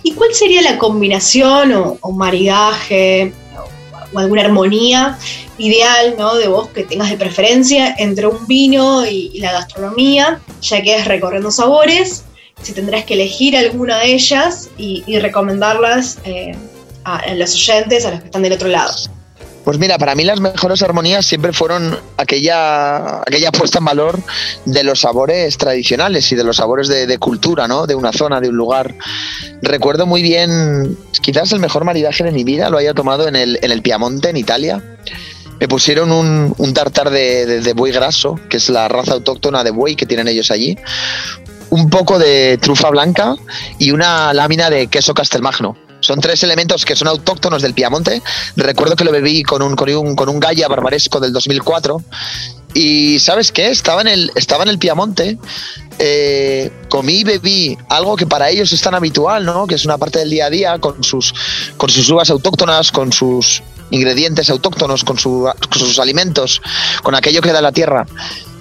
¿Y 0.03 0.13
cuál 0.13 0.33
sería 0.33 0.61
la 0.61 0.77
combinación 0.77 1.97
o, 2.01 2.11
maridaje 2.11 3.33
o, 4.13 4.19
alguna 4.19 4.43
armonía 4.43 5.17
ideal, 5.57 6.15
¿no? 6.17 6.35
De 6.35 6.47
vos 6.47 6.69
que 6.69 6.83
tengas 6.83 7.09
de 7.09 7.17
preferencia 7.17 7.95
entre 7.97 8.27
un 8.27 8.45
vino 8.47 9.05
y, 9.05 9.39
la 9.39 9.51
gastronomía, 9.53 10.39
ya 10.61 10.81
que 10.81 10.95
es 10.95 11.05
recorriendo 11.05 11.51
sabores, 11.51 12.23
si 12.61 12.73
tendrás 12.73 13.05
que 13.05 13.13
elegir 13.13 13.55
alguna 13.55 13.99
de 13.99 14.13
ellas 14.13 14.69
y, 14.77 15.03
recomendarlas 15.19 16.19
eh, 16.25 16.55
a 17.03 17.33
los 17.35 17.53
oyentes, 17.53 18.05
a 18.05 18.11
los 18.11 18.19
que 18.19 18.25
están 18.25 18.41
del 18.41 18.53
otro 18.53 18.67
lado. 18.67 18.93
Pues 19.67 19.79
mira, 19.79 19.97
para 19.97 20.15
mí 20.15 20.23
las 20.23 20.39
mejores 20.39 20.81
armonías 20.81 21.25
siempre 21.25 21.51
fueron 21.51 21.99
aquella, 22.15 23.19
aquella 23.19 23.51
puesta 23.51 23.79
en 23.79 23.83
valor 23.83 24.17
de 24.63 24.81
los 24.85 25.01
sabores 25.01 25.57
tradicionales 25.57 26.31
y 26.31 26.35
de 26.35 26.45
los 26.45 26.55
sabores 26.55 26.87
de, 26.87 27.17
cultura, 27.17 27.67
¿no? 27.67 27.85
De 27.85 27.93
una 27.93 28.13
zona, 28.13 28.39
de 28.39 28.47
un 28.47 28.55
lugar. 28.55 28.95
Recuerdo 29.61 30.05
muy 30.05 30.21
bien, 30.21 30.97
quizás 31.21 31.51
el 31.51 31.59
mejor 31.59 31.83
maridaje 31.83 32.23
de 32.23 32.31
mi 32.31 32.45
vida 32.45 32.69
lo 32.69 32.77
haya 32.77 32.93
tomado 32.93 33.27
en 33.27 33.35
el, 33.35 33.59
en 33.61 33.71
el 33.71 33.81
Piamonte, 33.81 34.29
en 34.29 34.37
Italia. 34.37 34.81
Me 35.59 35.67
pusieron 35.67 36.13
un, 36.13 36.55
un 36.57 36.73
tartar 36.73 37.09
de, 37.09 37.45
de, 37.45 37.59
de 37.59 37.73
buey 37.73 37.91
graso, 37.91 38.39
que 38.49 38.55
es 38.55 38.69
la 38.69 38.87
raza 38.87 39.15
autóctona 39.15 39.65
de 39.65 39.71
buey 39.71 39.97
que 39.97 40.05
tienen 40.05 40.29
ellos 40.29 40.49
allí. 40.49 40.77
Un 41.71 41.89
poco 41.89 42.19
de 42.19 42.57
trufa 42.61 42.89
blanca 42.89 43.35
y 43.79 43.91
una 43.91 44.33
lámina 44.33 44.69
de 44.69 44.87
queso 44.87 45.13
castelmagno 45.13 45.86
son 45.99 46.19
tres 46.21 46.43
elementos 46.43 46.85
que 46.85 46.95
son 46.95 47.07
autóctonos 47.07 47.61
del 47.61 47.73
Piamonte. 47.73 48.21
Recuerdo 48.55 48.95
que 48.95 49.03
lo 49.03 49.11
bebí 49.11 49.43
con 49.43 49.61
un, 49.61 49.75
con 49.75 49.89
un, 49.89 50.15
con 50.15 50.29
un 50.29 50.39
Gaia 50.39 50.67
barbaresco 50.67 51.19
del 51.19 51.33
2004. 51.33 52.01
Y 52.73 53.19
¿sabes 53.19 53.51
qué? 53.51 53.69
Estaba 53.69 54.01
en 54.01 54.07
el, 54.07 54.31
estaba 54.35 54.63
en 54.63 54.69
el 54.69 54.77
Piamonte. 54.77 55.37
Eh, 55.99 56.71
comí 56.89 57.19
y 57.19 57.23
bebí 57.23 57.77
algo 57.89 58.15
que 58.15 58.27
para 58.27 58.49
ellos 58.49 58.71
es 58.71 58.81
tan 58.81 58.93
habitual, 58.93 59.45
¿no? 59.45 59.65
Que 59.65 59.75
es 59.75 59.85
una 59.85 59.97
parte 59.97 60.19
del 60.19 60.29
día 60.29 60.45
a 60.45 60.49
día 60.49 60.79
con 60.79 61.03
sus, 61.03 61.33
con 61.75 61.89
sus 61.89 62.07
uvas 62.09 62.29
autóctonas, 62.29 62.91
con 62.91 63.11
sus 63.11 63.63
ingredientes 63.91 64.49
autóctonos, 64.49 65.03
con, 65.03 65.17
su, 65.17 65.49
con 65.69 65.79
sus 65.79 65.99
alimentos, 65.99 66.61
con 67.03 67.15
aquello 67.15 67.41
que 67.41 67.51
da 67.51 67.61
la 67.61 67.71
tierra 67.71 68.05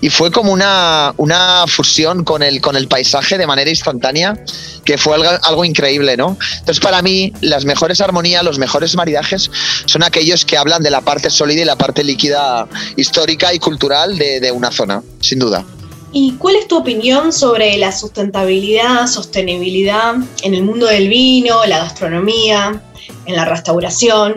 y 0.00 0.10
fue 0.10 0.30
como 0.30 0.52
una, 0.52 1.14
una 1.16 1.64
fusión 1.66 2.24
con 2.24 2.42
el, 2.42 2.60
con 2.60 2.76
el 2.76 2.88
paisaje 2.88 3.38
de 3.38 3.46
manera 3.46 3.70
instantánea 3.70 4.36
que 4.84 4.98
fue 4.98 5.14
algo, 5.14 5.30
algo, 5.42 5.64
increíble, 5.64 6.16
¿no? 6.16 6.36
Entonces 6.58 6.80
para 6.80 7.02
mí 7.02 7.32
las 7.40 7.64
mejores 7.64 8.00
armonías, 8.00 8.44
los 8.44 8.58
mejores 8.58 8.94
maridajes 8.94 9.50
son 9.86 10.02
aquellos 10.02 10.44
que 10.44 10.56
hablan 10.56 10.82
de 10.82 10.90
la 10.90 11.00
parte 11.00 11.30
sólida 11.30 11.62
y 11.62 11.64
la 11.64 11.76
parte 11.76 12.04
líquida 12.04 12.68
histórica 12.96 13.52
y 13.52 13.58
cultural 13.58 14.16
de, 14.16 14.38
de 14.38 14.52
una 14.52 14.70
zona, 14.70 15.02
sin 15.20 15.38
duda. 15.38 15.64
¿Y 16.12 16.32
cuál 16.34 16.56
es 16.56 16.68
tu 16.68 16.76
opinión 16.76 17.32
sobre 17.32 17.76
la 17.76 17.90
sustentabilidad, 17.90 19.06
sostenibilidad 19.06 20.14
en 20.42 20.54
el 20.54 20.62
mundo 20.62 20.86
del 20.86 21.08
vino, 21.08 21.64
la 21.66 21.78
gastronomía, 21.78 22.80
en 23.26 23.36
la 23.36 23.44
restauración? 23.44 24.34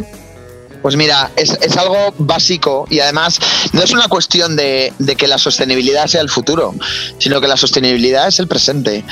Pues 0.81 0.95
mira, 0.95 1.31
es, 1.36 1.57
es, 1.62 1.77
algo 1.77 2.13
básico 2.17 2.86
y 2.89 3.00
además 3.00 3.39
no 3.74 3.83
es 3.83 3.91
una 3.91 4.07
cuestión 4.07 4.55
de, 4.55 4.93
de, 4.98 5.15
que 5.15 5.27
la 5.27 5.38
sostenibilidad 5.38 6.07
sea 6.07 6.21
el 6.21 6.29
futuro, 6.29 6.74
sino 7.17 7.41
que 7.41 7.48
la 7.48 7.57
sostenibilidad 7.57 8.27
es 8.27 8.39
el 8.39 8.48
presente. 8.48 9.03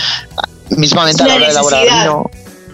Mismamente 0.69 1.23
a 1.23 1.27
la 1.27 1.35
hora 1.35 1.45
de 1.45 1.51
elaborar 1.51 1.83
vino. 1.83 2.31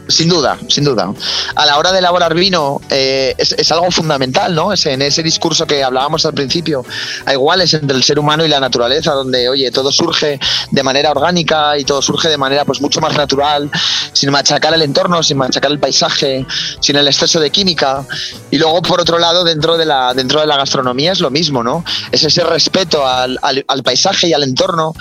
Sin 0.08 0.28
duda, 0.28 0.58
sin 0.68 0.84
duda. 0.84 1.14
A 1.56 1.66
la 1.66 1.78
hora 1.78 1.94
de 1.94 2.00
elaborar 2.00 2.34
vino 2.34 2.82
eh, 2.90 3.34
es, 3.38 3.72
algo 3.72 3.90
fundamental, 3.90 4.54
¿no? 4.54 4.74
Es 4.74 4.86
en 4.86 5.02
ese 5.02 5.24
discurso 5.24 5.66
que 5.66 5.82
hablábamos 5.82 6.26
al 6.26 6.34
principio, 6.34 6.86
hay 7.26 7.36
iguales 7.36 7.74
entre 7.74 7.96
el 7.96 8.04
ser 8.04 8.20
humano 8.20 8.44
y 8.46 8.50
la 8.50 8.60
naturaleza, 8.60 9.14
donde, 9.14 9.48
oye, 9.48 9.72
todo 9.72 9.92
surge 9.92 10.40
de 10.72 10.84
manera 10.84 11.12
orgánica 11.12 11.78
y 11.78 11.86
todo 11.86 12.02
surge 12.02 12.28
de 12.28 12.38
manera 12.38 12.66
pues 12.66 12.82
mucho 12.82 13.00
más 13.00 13.16
natural, 13.16 13.72
sin 14.12 14.30
machacar 14.30 14.74
el 14.74 14.82
entorno, 14.82 15.24
sin 15.24 15.38
machacar 15.38 15.72
el 15.72 15.80
paisaje, 15.80 16.46
sin 16.82 16.98
el 16.98 17.08
exceso 17.08 17.40
de 17.40 17.50
química. 17.50 18.06
Y 18.52 18.58
luego, 18.58 18.82
por 18.82 19.00
otro 19.00 19.20
lado, 19.20 19.46
dentro 19.46 19.78
de 19.78 19.86
la, 19.86 20.14
dentro 20.14 20.42
de 20.42 20.48
la 20.48 20.58
gastronomía 20.58 21.14
es 21.14 21.22
lo 21.22 21.32
mismo, 21.32 21.64
¿no? 21.64 21.86
Es 22.12 22.24
ese 22.24 22.44
respeto 22.44 23.08
al, 23.08 23.40
al 23.42 23.84
paisaje 23.84 24.28
y 24.28 24.34
al 24.34 24.44
entorno, 24.44 24.94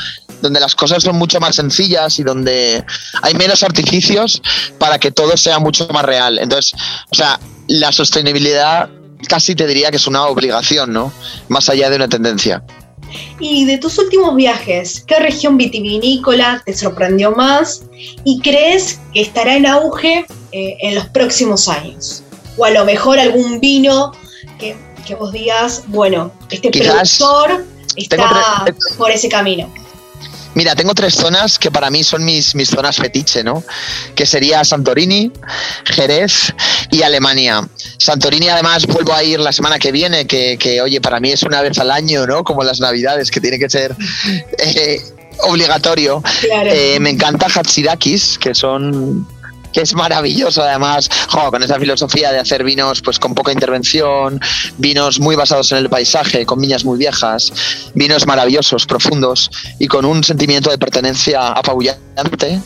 donde 0.43 0.61
las 0.61 0.75
cosas 0.75 1.03
son 1.03 1.17
mucho 1.17 1.41
más 1.41 1.57
sencillas 1.57 2.19
y 2.19 2.23
donde 2.23 2.85
hay 3.23 3.35
menos 3.35 3.63
artificios 3.63 4.43
para 4.79 4.99
que 4.99 5.11
todo 5.11 5.37
sea 5.37 5.59
mucho 5.59 5.89
más 5.89 6.05
real. 6.05 6.39
Entonces, 6.39 6.75
o 7.11 7.15
sea, 7.15 7.41
la 7.69 7.93
sostenibilidad 7.93 8.91
casi 9.29 9.55
te 9.55 9.67
diría 9.67 9.91
que 9.91 9.97
es 9.97 10.07
una 10.07 10.27
obligación, 10.27 10.93
¿no? 10.93 11.13
Más 11.49 11.69
allá 11.69 11.89
de 11.89 11.97
una 11.97 12.09
tendencia. 12.09 12.63
Y 13.39 13.67
de 13.67 13.79
tus 13.79 13.99
últimos 13.99 14.35
viajes, 14.35 15.05
¿qué 15.07 15.19
región 15.19 15.57
vitivinícola 15.57 16.63
te 16.65 16.75
sorprendió 16.75 17.33
más 17.33 17.83
y 18.25 18.41
crees 18.41 19.01
que 19.13 19.21
estará 19.21 19.57
en 19.57 19.67
auge 19.67 20.25
eh, 20.53 20.77
en 20.81 20.95
los 20.95 21.07
próximos 21.07 21.69
años? 21.69 22.23
O 22.57 22.65
a 22.65 22.71
lo 22.71 22.85
mejor 22.85 23.19
algún 23.19 23.61
vino 23.61 24.13
que, 24.59 24.77
que 25.07 25.15
vos 25.15 25.33
digas, 25.33 25.85
bueno, 25.89 26.33
este 26.51 26.71
Quizás 26.71 27.19
productor 27.19 27.67
está 27.97 28.65
por 28.97 29.11
ese 29.11 29.29
camino. 29.29 29.73
Mira, 30.55 30.75
tengo 30.75 30.95
tres 30.95 31.15
zonas 31.15 31.59
que 31.59 31.71
para 31.71 31.91
mí 31.91 32.05
son 32.05 32.25
mis, 32.25 32.55
mis 32.55 32.69
zonas 32.69 32.97
fetiche, 32.97 33.43
¿no? 33.43 33.65
Que 34.15 34.27
sería 34.27 34.65
Santorini, 34.65 35.33
Jerez 35.85 36.55
y 36.91 37.03
Alemania. 37.03 37.67
Santorini, 37.99 38.49
además, 38.49 38.87
vuelvo 38.87 39.15
a 39.15 39.23
ir 39.23 39.41
la 39.41 39.53
semana 39.53 39.79
que 39.79 39.93
viene, 39.93 40.27
que, 40.27 40.59
que 40.59 40.81
oye, 40.83 41.01
para 41.01 41.21
mí 41.21 41.33
es 41.33 41.43
una 41.43 41.63
vez 41.63 41.79
al 41.79 41.91
año, 41.91 42.27
¿no? 42.27 42.45
Como 42.45 42.63
las 42.65 42.81
Navidades, 42.81 43.31
que 43.31 43.41
tiene 43.41 43.59
que 43.59 43.71
ser 43.71 43.97
eh, 44.59 45.01
obligatorio. 45.41 46.23
Claro. 46.41 46.71
Eh, 46.73 46.99
me 47.01 47.11
encanta 47.11 47.47
Hatsidakis, 47.47 48.39
que 48.39 48.55
son 48.55 49.27
que 49.73 49.81
es 49.81 49.95
maravilloso 49.95 50.63
además, 50.63 51.09
con 51.51 51.63
esa 51.63 51.79
filosofía 51.79 52.33
de 52.33 52.39
hacer 52.39 52.65
vinos 52.65 53.01
pues 53.03 53.19
con 53.19 53.35
poca 53.35 53.53
intervención, 53.53 54.41
vinos 54.79 55.21
muy 55.21 55.37
basados 55.37 55.73
en 55.73 55.79
el 55.79 55.89
paisaje, 55.89 56.47
con 56.47 56.61
viñas 56.61 56.85
muy 56.85 56.99
viejas, 56.99 57.53
vinos 57.95 58.27
maravillosos, 58.27 58.87
profundos 58.87 59.51
y 59.79 59.87
con 59.87 60.05
un 60.05 60.23
sentimiento 60.25 60.71
de 60.71 60.79
pertenencia 60.79 61.49
apabullante. 61.49 62.61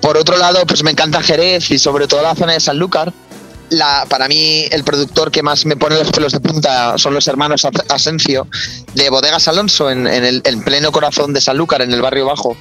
Por 0.00 0.16
otro 0.16 0.36
lado, 0.36 0.66
pues 0.66 0.82
me 0.82 0.90
encanta 0.90 1.22
Jerez 1.22 1.70
y 1.70 1.78
sobre 1.78 2.08
todo 2.08 2.22
la 2.22 2.34
zona 2.34 2.54
de 2.54 2.60
Sanlúcar, 2.60 3.12
la, 3.72 4.04
para 4.08 4.28
mí 4.28 4.66
el 4.70 4.84
productor 4.84 5.30
que 5.30 5.42
más 5.42 5.64
me 5.64 5.76
pone 5.76 5.96
los 5.96 6.10
pelos 6.10 6.32
de 6.32 6.40
punta 6.40 6.98
son 6.98 7.14
los 7.14 7.26
hermanos 7.26 7.66
Asencio 7.88 8.46
de 8.94 9.08
Bodegas 9.08 9.48
Alonso 9.48 9.90
en, 9.90 10.06
el 10.06 10.42
en 10.44 10.62
pleno 10.62 10.92
corazón 10.92 11.32
de 11.32 11.40
Sanlúcar, 11.40 11.82
en 11.82 11.92
el 11.92 12.02
barrio 12.02 12.26
bajo, 12.26 12.56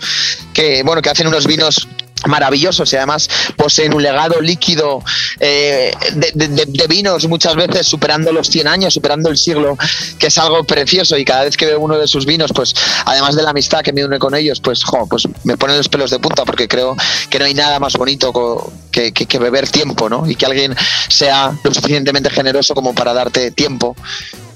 que 0.53 0.84
bueno, 0.84 1.01
que 1.01 1.10
hacen 1.10 1.27
unos 1.27 1.48
vinos 1.48 1.88
maravillosos 2.28 2.92
y 2.94 2.96
además 2.96 3.30
poseen 3.56 3.94
un 3.94 4.04
legado 4.04 4.42
líquido 4.42 5.04
eh, 5.40 5.94
de, 6.13 6.32
de, 6.48 6.66
de, 6.66 6.88
vinos 6.88 7.28
muchas 7.28 7.56
veces 7.56 7.88
superando 7.88 8.32
los 8.32 8.48
100 8.48 8.68
años, 8.68 8.94
superando 8.94 9.30
el 9.30 9.38
siglo, 9.38 9.78
que 10.20 10.28
es 10.28 10.38
algo 10.38 10.63
precioso 10.63 11.18
y 11.18 11.25
cada 11.25 11.44
vez 11.44 11.58
que 11.58 11.66
veo 11.66 11.80
uno 11.80 11.98
de 11.98 12.08
sus 12.08 12.25
vinos, 12.25 12.51
pues 12.54 12.74
además 13.06 13.36
de 13.36 13.44
la 13.44 13.51
amistad 13.51 13.82
que 13.82 13.94
me 13.94 14.06
une 14.06 14.20
con 14.20 14.36
ellos, 14.36 14.60
pues, 14.62 14.84
pues 15.10 15.27
me 15.44 15.57
ponen 15.57 15.77
los 15.77 15.90
pelos 15.90 16.12
de 16.12 16.20
punta 16.20 16.46
porque 16.46 16.68
creo 16.68 16.96
que 17.29 17.40
no 17.40 17.46
hay 17.46 17.53
nada 17.53 17.79
más 17.79 17.94
bonito 17.94 18.72
que, 18.92 19.12
que, 19.12 19.25
que 19.25 19.40
beber 19.40 19.70
tiempo 19.70 20.10
¿no? 20.10 20.29
y 20.29 20.36
que 20.36 20.46
alguien 20.46 20.75
sea 21.07 21.53
lo 21.64 21.74
suficientemente 21.74 22.29
generoso 22.29 22.74
como 22.74 22.94
para 22.94 23.14
darte 23.14 23.51
tiempo 23.51 23.96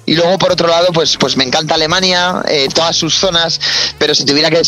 y 0.06 0.16
luego, 0.16 0.38
por 0.38 0.52
otro 0.52 0.68
lado, 0.68 0.88
pues, 0.94 1.18
pues 1.18 1.38
me 1.38 1.44
encanta 1.44 1.76
Alemania, 1.76 2.44
eh, 2.48 2.68
todas 2.74 2.96
sus 2.96 3.16
zonas, 3.16 3.60
pero 3.98 4.14
si 4.14 4.26
tuviera 4.26 4.50
que 4.50 4.62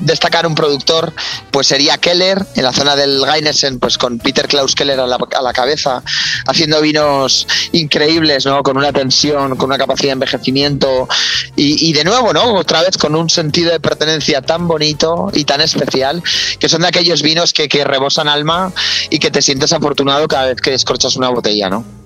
destacar 0.00 0.46
un 0.46 0.54
productor, 0.54 1.12
pues 1.50 1.68
sería 1.68 1.98
Keller, 1.98 2.44
en 2.54 2.64
la 2.64 2.72
zona 2.72 2.96
del 2.96 3.24
Geinesen, 3.24 3.78
pues 3.78 3.98
con 3.98 4.18
Peter 4.18 4.48
Klaus 4.48 4.74
Keller 4.74 4.98
a 5.00 5.06
la, 5.06 5.18
a 5.36 5.42
la 5.42 5.52
cabeza, 5.52 6.02
haciendo 6.46 6.80
vinos 6.80 7.46
increíbles, 7.72 8.46
¿no? 8.46 8.62
Con 8.62 8.76
una 8.76 8.92
tensión, 8.92 9.56
con 9.56 9.66
una 9.66 9.78
capacidad 9.78 10.08
de 10.08 10.12
envejecimiento 10.12 11.08
y, 11.56 11.88
y 11.88 11.92
de 11.92 12.04
nuevo, 12.04 12.32
¿no? 12.32 12.54
Otra 12.54 12.82
vez 12.82 12.98
con 12.98 13.14
un 13.14 13.30
sentido 13.30 13.70
de 13.70 13.80
pertenencia 13.80 14.42
tan 14.42 14.66
bonito 14.66 15.30
y 15.32 15.44
tan 15.44 15.60
especial, 15.60 16.22
que 16.58 16.68
son 16.68 16.82
de 16.82 16.88
aquellos 16.88 17.22
vinos 17.22 17.52
que, 17.52 17.68
que 17.68 17.84
rebosan 17.84 18.28
alma 18.28 18.72
y 19.10 19.18
que 19.18 19.30
te 19.30 19.42
sientes 19.42 19.72
afortunado 19.72 20.26
cada 20.28 20.46
vez 20.46 20.60
que 20.60 20.70
descorchas 20.70 21.16
una 21.16 21.28
botella, 21.28 21.68
¿no? 21.68 22.01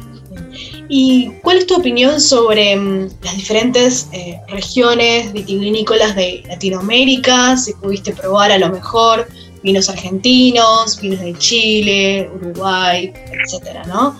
¿Y 0.89 1.33
cuál 1.43 1.59
es 1.59 1.67
tu 1.67 1.77
opinión 1.77 2.21
sobre 2.21 2.79
um, 2.79 3.09
las 3.23 3.37
diferentes 3.37 4.09
eh, 4.13 4.41
regiones 4.49 5.33
vitivinícolas 5.33 6.15
de 6.15 6.45
Latinoamérica? 6.47 7.57
Si 7.57 7.75
pudiste 7.75 8.13
probar 8.13 8.53
a 8.53 8.59
lo 8.59 8.69
mejor 8.71 9.29
vinos 9.63 9.89
argentinos, 9.89 11.01
vinos 11.01 11.21
de 11.21 11.37
Chile, 11.39 12.31
Uruguay, 12.35 13.13
etcétera, 13.33 13.85
¿no? 13.85 14.17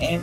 Eh, 0.00 0.20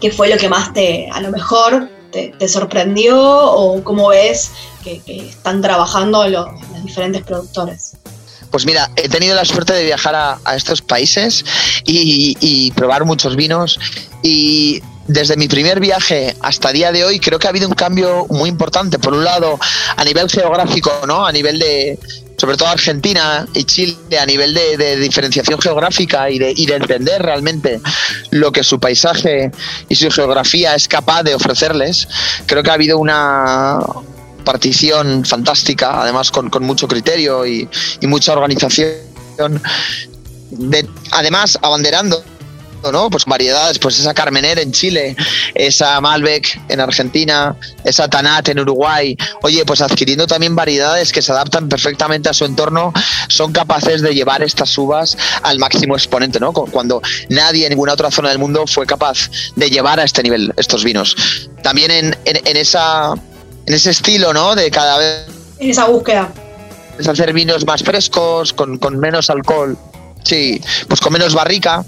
¿Qué 0.00 0.10
fue 0.10 0.28
lo 0.28 0.36
que 0.36 0.48
más 0.48 0.72
te, 0.74 1.08
a 1.10 1.20
lo 1.20 1.30
mejor, 1.30 1.88
te, 2.10 2.48
sorprendió 2.48 3.18
o 3.18 3.82
cómo 3.82 4.08
ves 4.08 4.50
que, 4.84 5.00
que 5.00 5.28
están 5.28 5.62
trabajando 5.62 6.28
los, 6.28 6.46
los 6.72 6.82
diferentes 6.84 7.22
productores? 7.22 7.96
Pues 8.52 8.66
mira, 8.66 8.90
he 8.96 9.08
tenido 9.08 9.34
la 9.34 9.46
suerte 9.46 9.72
de 9.72 9.82
viajar 9.82 10.14
a, 10.14 10.54
estos 10.54 10.82
países 10.82 11.42
y, 11.84 12.70
probar 12.72 13.04
muchos 13.06 13.34
vinos 13.34 13.80
y 14.22 14.82
desde 15.08 15.36
mi 15.36 15.48
primer 15.48 15.80
viaje 15.80 16.36
hasta 16.40 16.70
día 16.70 16.92
de 16.92 17.04
hoy 17.04 17.18
creo 17.18 17.38
que 17.38 17.46
ha 17.46 17.50
habido 17.50 17.66
un 17.66 17.74
cambio 17.74 18.26
muy 18.28 18.50
importante. 18.50 18.98
Por 18.98 19.14
un 19.14 19.24
lado, 19.24 19.58
a 19.96 20.04
nivel 20.04 20.28
geográfico, 20.28 20.92
¿no? 21.06 21.26
A 21.26 21.32
nivel 21.32 21.58
de, 21.58 21.98
sobre 22.36 22.58
todo 22.58 22.68
Argentina 22.68 23.46
y 23.54 23.64
Chile, 23.64 23.96
a 24.20 24.26
nivel 24.26 24.52
de, 24.52 24.76
de 24.76 24.96
diferenciación 24.96 25.58
geográfica 25.58 26.28
y 26.28 26.38
de, 26.38 26.52
y 26.54 26.66
de, 26.66 26.76
entender 26.76 27.22
realmente 27.22 27.80
lo 28.30 28.52
que 28.52 28.62
su 28.62 28.78
paisaje 28.78 29.50
y 29.88 29.94
su 29.94 30.10
geografía 30.10 30.74
es 30.74 30.88
capaz 30.88 31.22
de 31.22 31.34
ofrecerles, 31.34 32.06
creo 32.46 32.62
que 32.62 32.70
ha 32.70 32.74
habido 32.74 32.98
una, 32.98 33.78
partición 34.44 35.24
fantástica, 35.24 36.02
además 36.02 36.30
con, 36.30 36.50
mucho 36.60 36.88
criterio 36.88 37.46
y, 37.46 37.68
mucha 38.02 38.32
organización. 38.32 39.00
De, 40.50 40.86
además, 41.12 41.58
abanderando 41.62 42.22
¿no? 42.90 43.10
Pues 43.10 43.26
variedades, 43.26 43.78
pues 43.78 44.00
esa 44.00 44.14
Carmener 44.14 44.58
en 44.58 44.72
Chile, 44.72 45.14
esa 45.54 46.00
Malbec 46.00 46.60
en 46.68 46.80
Argentina, 46.80 47.54
esa 47.84 48.08
Tanat 48.08 48.48
en 48.48 48.60
Uruguay. 48.60 49.16
Oye, 49.42 49.64
pues 49.64 49.80
adquiriendo 49.82 50.26
también 50.26 50.56
variedades 50.56 51.12
que 51.12 51.22
se 51.22 51.30
adaptan 51.30 51.68
perfectamente 51.68 52.28
a 52.28 52.32
su 52.32 52.44
entorno, 52.44 52.92
son 53.28 53.52
capaces 53.52 54.02
de 54.02 54.14
llevar 54.14 54.42
estas 54.42 54.76
uvas 54.78 55.16
al 55.42 55.58
máximo 55.58 55.94
exponente, 55.94 56.40
¿no? 56.40 56.52
Cuando 56.52 57.00
nadie 57.28 57.66
en 57.66 57.70
ninguna 57.70 57.92
otra 57.92 58.10
zona 58.10 58.30
del 58.30 58.38
mundo 58.38 58.66
fue 58.66 58.86
capaz 58.86 59.30
de 59.54 59.70
llevar 59.70 60.00
a 60.00 60.04
este 60.04 60.22
nivel 60.22 60.52
estos 60.56 60.82
vinos. 60.82 61.16
También 61.62 62.16
en 62.24 62.56
esa 62.56 63.14
en 63.72 63.76
ese 63.76 63.90
estilo, 63.90 64.34
¿no? 64.34 64.54
De 64.54 64.70
cada 64.70 64.98
vez. 64.98 65.26
En 65.58 65.70
esa 65.70 65.86
búsqueda. 65.86 66.30
Es 66.98 67.08
hacer 67.08 67.32
vinos 67.32 67.64
más 67.64 67.82
frescos, 67.82 68.52
con, 68.52 68.76
con 68.76 68.98
menos 68.98 69.30
alcohol. 69.30 69.78
Sí, 70.24 70.60
pues 70.86 71.00
con 71.00 71.12
menos 71.14 71.34
barrica 71.34 71.84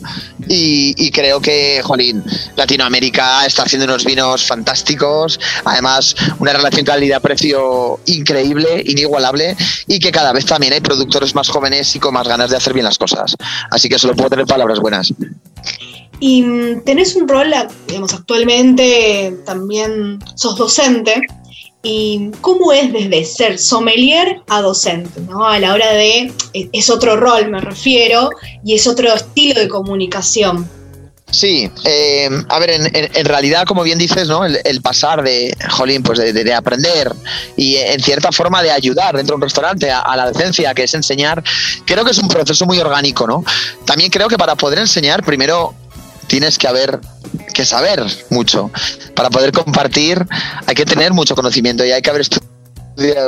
y, 0.48 0.92
y, 0.96 1.10
creo 1.12 1.40
que, 1.40 1.80
jolín, 1.84 2.24
Latinoamérica 2.56 3.46
está 3.46 3.62
haciendo 3.62 3.84
unos 3.84 4.04
vinos 4.04 4.44
fantásticos, 4.44 5.38
además 5.64 6.16
una 6.40 6.52
relación 6.52 6.84
calidad-precio 6.84 8.00
increíble, 8.06 8.82
inigualable 8.86 9.56
y 9.86 10.00
que 10.00 10.10
cada 10.10 10.32
vez 10.32 10.46
también 10.46 10.72
hay 10.72 10.80
productores 10.80 11.32
más 11.36 11.48
jóvenes 11.48 11.94
y 11.94 12.00
con 12.00 12.12
más 12.12 12.26
ganas 12.26 12.50
de 12.50 12.56
hacer 12.56 12.72
bien 12.72 12.86
las 12.86 12.98
cosas. 12.98 13.36
Así 13.70 13.88
que 13.88 14.00
solo 14.00 14.16
puedo 14.16 14.30
tener 14.30 14.46
palabras 14.46 14.80
buenas. 14.80 15.14
Y 16.18 16.42
mm, 16.42 16.84
tenés 16.84 17.14
un 17.14 17.28
rol, 17.28 17.52
digamos, 17.86 18.14
actualmente 18.14 19.36
también 19.44 20.18
sos 20.34 20.56
docente. 20.56 21.22
¿Y 21.84 22.30
cómo 22.40 22.72
es 22.72 22.92
desde 22.92 23.24
ser 23.26 23.58
sommelier 23.58 24.42
a 24.48 24.62
docente? 24.62 25.20
¿no? 25.20 25.46
A 25.46 25.58
la 25.58 25.74
hora 25.74 25.92
de, 25.92 26.32
es 26.72 26.88
otro 26.88 27.16
rol 27.16 27.50
me 27.50 27.60
refiero, 27.60 28.30
y 28.64 28.74
es 28.74 28.86
otro 28.86 29.12
estilo 29.12 29.60
de 29.60 29.68
comunicación. 29.68 30.68
Sí, 31.30 31.68
eh, 31.84 32.30
a 32.48 32.58
ver, 32.60 32.70
en, 32.70 33.24
realidad, 33.24 33.64
como 33.64 33.82
bien 33.82 33.98
dices, 33.98 34.28
¿no? 34.28 34.44
El, 34.46 34.82
pasar 34.82 35.22
de, 35.22 35.54
jolín, 35.68 36.02
pues 36.02 36.18
de, 36.18 36.54
aprender 36.54 37.12
y 37.56 37.74
en 37.76 38.00
cierta 38.00 38.30
forma 38.30 38.62
de 38.62 38.70
ayudar 38.70 39.16
dentro 39.16 39.34
de 39.34 39.36
un 39.36 39.42
restaurante 39.42 39.90
a, 39.90 40.00
a, 40.00 40.16
la 40.16 40.30
docencia, 40.30 40.72
que 40.74 40.84
es 40.84 40.94
enseñar, 40.94 41.42
creo 41.84 42.04
que 42.04 42.12
es 42.12 42.18
un 42.18 42.28
proceso 42.28 42.64
muy 42.66 42.78
orgánico, 42.78 43.26
¿no? 43.26 43.44
También 43.84 44.10
creo 44.10 44.28
que 44.28 44.38
para 44.38 44.54
poder 44.54 44.78
enseñar, 44.78 45.24
primero 45.24 45.74
tienes 46.26 46.58
que 46.58 46.68
haber 46.68 47.00
que 47.52 47.64
saber 47.64 48.04
mucho. 48.30 48.70
Para 49.14 49.30
poder 49.30 49.52
compartir 49.52 50.26
hay 50.66 50.74
que 50.74 50.84
tener 50.84 51.12
mucho 51.12 51.34
conocimiento 51.34 51.84
y 51.84 51.92
hay 51.92 52.02
que 52.02 52.10
haber 52.10 52.22
estudiado 52.22 52.54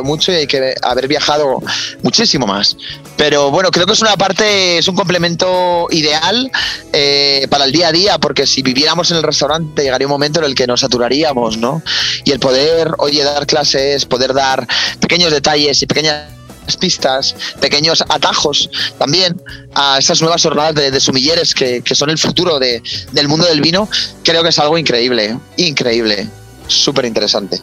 mucho 0.05 0.33
y 0.33 0.37
hay 0.37 0.47
que 0.47 0.75
haber 0.83 1.09
viajado 1.09 1.61
muchísimo 2.03 2.47
más. 2.47 2.77
Pero 3.17 3.51
bueno, 3.51 3.71
creo 3.71 3.87
que 3.87 3.93
es 3.93 4.01
una 4.01 4.17
parte, 4.17 4.79
es 4.79 4.89
un 4.89 4.95
complemento 4.95 5.89
ideal 5.91 6.51
eh, 6.93 7.47
para 7.51 7.65
el 7.65 7.73
día 7.73 7.89
a 7.89 7.93
día, 7.93 8.19
porque 8.19 8.47
si 8.47 8.63
viviéramos 8.63 9.11
en 9.11 9.19
el 9.19 9.23
restaurante 9.23 9.83
llegaría 9.83 10.07
un 10.07 10.13
momento 10.13 10.41
en 10.41 10.47
el 10.47 10.55
que 10.55 10.67
nos 10.67 10.81
saturaríamos, 10.81 11.57
¿no? 11.57 11.83
Y 12.25 12.31
el 12.31 12.39
poder, 12.39 12.93
oye, 12.99 13.25
dar 13.25 13.47
clases, 13.47 14.05
poder 14.07 14.35
dar 14.35 14.67
pequeños 15.01 15.33
detalles 15.33 15.83
y 15.83 15.87
pequeñas 15.87 16.36
pistas, 16.75 17.35
pequeños 17.61 18.03
atajos 18.09 18.71
también 18.99 19.41
a 19.75 19.99
estas 19.99 20.21
nuevas 20.23 20.43
jornadas 20.43 20.75
de, 20.75 21.01
sumilleres 21.01 21.55
que, 21.55 21.83
son 21.93 22.11
el 22.11 22.19
futuro 22.19 22.59
del 22.59 23.29
mundo 23.29 23.47
del 23.47 23.61
vino, 23.61 23.89
creo 24.25 24.43
que 24.43 24.49
es 24.49 24.59
algo 24.59 24.79
increíble, 24.79 25.39
increíble, 25.57 26.27
súper 26.67 27.05
interesante. 27.05 27.61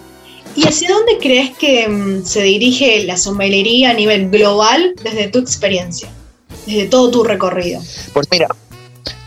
¿Y 0.55 0.67
hacia 0.67 0.89
dónde 0.89 1.17
crees 1.19 1.57
que 1.57 1.87
mm, 1.87 2.25
se 2.25 2.43
dirige 2.43 3.03
la 3.05 3.17
sommelería 3.17 3.91
a 3.91 3.93
nivel 3.93 4.29
global 4.29 4.93
desde 5.03 5.27
tu 5.29 5.39
experiencia, 5.39 6.09
desde 6.65 6.87
todo 6.87 7.09
tu 7.09 7.23
recorrido? 7.23 7.81
Pues 8.13 8.27
mira, 8.29 8.47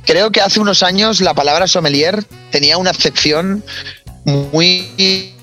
creo 0.05 0.31
que 0.31 0.41
hace 0.41 0.61
unos 0.61 0.83
años 0.83 1.21
la 1.21 1.35
palabra 1.35 1.67
sommelier 1.67 2.25
tenía 2.51 2.79
una 2.79 2.91
acepción 2.91 3.65
muy 4.25 5.35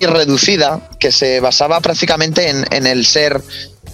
reducida 0.00 0.88
que 0.98 1.12
se 1.12 1.40
basaba 1.40 1.80
prácticamente 1.80 2.48
en 2.48 2.86
el 2.86 3.06
ser 3.06 3.42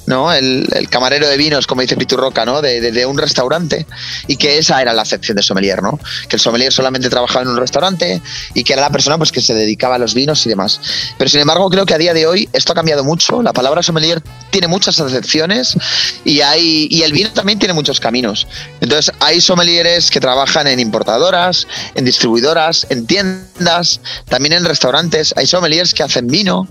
¿no? 0.06 0.32
El, 0.32 0.68
camarero 0.90 1.28
de 1.28 1.36
vinos, 1.36 1.66
como 1.66 1.80
dice 1.80 1.96
Piturroca, 1.96 2.44
¿no? 2.44 2.60
De, 2.60 3.06
un 3.06 3.18
restaurante 3.18 3.86
y 4.26 4.36
que 4.36 4.58
esa 4.58 4.80
era 4.80 4.92
la 4.92 5.04
sección 5.04 5.36
de 5.36 5.42
sommelier, 5.42 5.82
¿no? 5.82 5.98
Que 6.28 6.36
el 6.36 6.40
sommelier 6.40 6.72
solamente 6.72 7.08
trabajaba 7.08 7.42
en 7.42 7.48
un 7.48 7.56
restaurante 7.56 8.20
y 8.54 8.64
que 8.64 8.72
era 8.74 8.82
la 8.82 8.90
persona 8.90 9.18
pues, 9.18 9.32
que 9.32 9.40
se 9.40 9.54
dedicaba 9.54 9.96
a 9.96 9.98
los 9.98 10.14
vinos 10.14 10.44
y 10.46 10.48
demás. 10.48 10.80
Pero 11.18 11.30
sin 11.30 11.40
embargo, 11.40 11.68
creo 11.70 11.86
que 11.86 11.94
a 11.94 11.98
día 11.98 12.14
de 12.14 12.26
hoy 12.26 12.48
esto 12.52 12.72
ha 12.72 12.74
cambiado 12.74 13.04
mucho. 13.04 13.42
La 13.42 13.52
palabra 13.52 13.82
sommelier 13.82 14.22
tiene 14.50 14.68
muchas 14.68 15.00
acepciones 15.00 15.76
y, 16.24 16.40
hay, 16.40 16.88
y 16.90 17.02
el 17.02 17.12
vino 17.12 17.32
también 17.32 17.58
tiene 17.58 17.74
muchos 17.74 18.00
caminos. 18.00 18.46
Entonces, 18.80 19.12
hay 19.20 19.40
sommeliers 19.40 20.10
que 20.10 20.20
trabajan 20.20 20.66
en 20.66 20.80
importadoras, 20.80 21.66
en 21.94 22.04
distribuidoras, 22.04 22.86
en 22.90 23.06
tiendas, 23.06 24.00
también 24.28 24.52
en 24.52 24.64
restaurantes. 24.64 25.34
Hay 25.36 25.46
sommeliers 25.46 25.94
que 25.94 26.02
hacen 26.02 26.26
vino. 26.26 26.68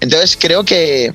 Entonces, 0.00 0.36
creo 0.40 0.64
que 0.64 1.12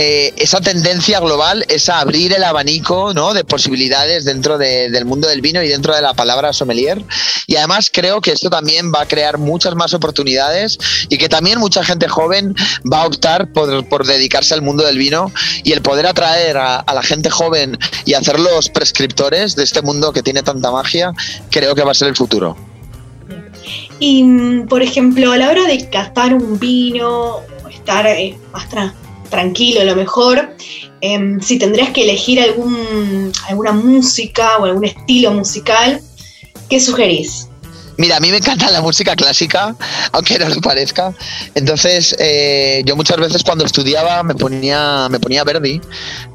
eh, 0.00 0.32
esa 0.36 0.60
tendencia 0.60 1.18
global 1.18 1.64
es 1.68 1.88
a 1.88 1.98
abrir 1.98 2.32
el 2.32 2.44
abanico 2.44 3.12
¿no? 3.12 3.34
de 3.34 3.42
posibilidades 3.42 4.24
dentro 4.24 4.56
del 4.56 5.04
mundo 5.04 5.26
del 5.26 5.40
vino 5.40 5.60
y 5.60 5.66
dentro 5.66 5.92
de 5.92 6.00
la 6.00 6.14
palabra 6.14 6.52
sommelier. 6.52 7.02
Y 7.48 7.56
además 7.56 7.90
creo 7.92 8.20
que 8.20 8.30
esto 8.30 8.48
también 8.48 8.92
va 8.94 9.00
a 9.00 9.08
crear 9.08 9.38
muchas 9.38 9.74
más 9.74 9.94
oportunidades 9.94 10.78
y 11.08 11.18
que 11.18 11.28
también 11.28 11.58
mucha 11.58 11.82
gente 11.82 12.06
joven 12.06 12.54
va 12.90 13.02
a 13.02 13.06
optar 13.06 13.52
por, 13.52 14.06
dedicarse 14.06 14.54
al 14.54 14.62
mundo 14.62 14.86
del 14.86 14.98
vino 14.98 15.32
y 15.64 15.72
el 15.72 15.82
poder 15.82 16.06
atraer 16.06 16.58
a, 16.58 16.84
la 16.94 17.02
gente 17.02 17.28
joven 17.28 17.76
y 18.04 18.14
hacerlos 18.14 18.68
prescriptores 18.68 19.56
de 19.56 19.64
este 19.64 19.82
mundo 19.82 20.12
que 20.12 20.22
tiene 20.22 20.44
tanta 20.44 20.70
magia, 20.70 21.12
creo 21.50 21.74
que 21.74 21.82
va 21.82 21.90
a 21.90 21.94
ser 21.94 22.06
el 22.06 22.14
futuro. 22.14 22.56
Y, 23.98 24.22
mm, 24.22 24.68
por 24.68 24.80
ejemplo, 24.80 25.32
a 25.32 25.36
la 25.36 25.50
hora 25.50 25.66
de 25.66 25.90
catar 25.90 26.34
un 26.34 26.60
vino, 26.60 27.40
estar 27.68 28.06
eh, 28.06 28.38
tranquilo 29.28 29.80
a 29.80 29.84
lo 29.84 29.96
mejor, 29.96 30.56
em, 31.00 31.40
si 31.40 31.58
tendrías 31.58 31.90
que 31.90 32.02
elegir 32.02 32.40
algún, 32.40 33.32
alguna 33.48 33.72
música 33.72 34.58
o 34.58 34.64
algún 34.64 34.84
estilo 34.84 35.32
musical, 35.32 36.00
¿qué 36.68 36.80
sugerís? 36.80 37.48
Mira, 37.98 38.18
a 38.18 38.20
mí 38.20 38.30
me 38.30 38.36
encanta 38.36 38.70
la 38.70 38.80
música 38.80 39.16
clásica, 39.16 39.74
aunque 40.12 40.38
no 40.38 40.48
lo 40.48 40.60
parezca. 40.60 41.12
Entonces, 41.56 42.14
eh, 42.20 42.82
yo 42.84 42.94
muchas 42.94 43.16
veces 43.18 43.42
cuando 43.42 43.64
estudiaba 43.64 44.22
me 44.22 44.36
ponía, 44.36 45.08
me 45.10 45.18
ponía 45.18 45.42
Verdi, 45.42 45.80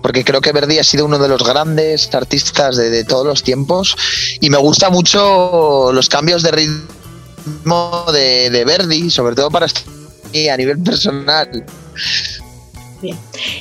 porque 0.02 0.26
creo 0.26 0.42
que 0.42 0.52
Verdi 0.52 0.78
ha 0.80 0.84
sido 0.84 1.06
uno 1.06 1.18
de 1.18 1.30
los 1.30 1.42
grandes 1.42 2.14
artistas 2.14 2.76
de, 2.76 3.06
todos 3.06 3.26
los 3.26 3.44
tiempos 3.44 3.96
y 4.42 4.50
me 4.50 4.58
gusta 4.58 4.90
mucho 4.90 5.92
los 5.94 6.10
cambios 6.10 6.44
de 6.44 6.52
ritmo 6.52 8.06
de, 8.12 8.50
de 8.50 8.66
Verdi, 8.66 9.10
sobre 9.10 9.34
todo 9.34 9.50
para 9.50 9.68
a 9.68 10.58
nivel 10.58 10.80
personal. 10.80 11.66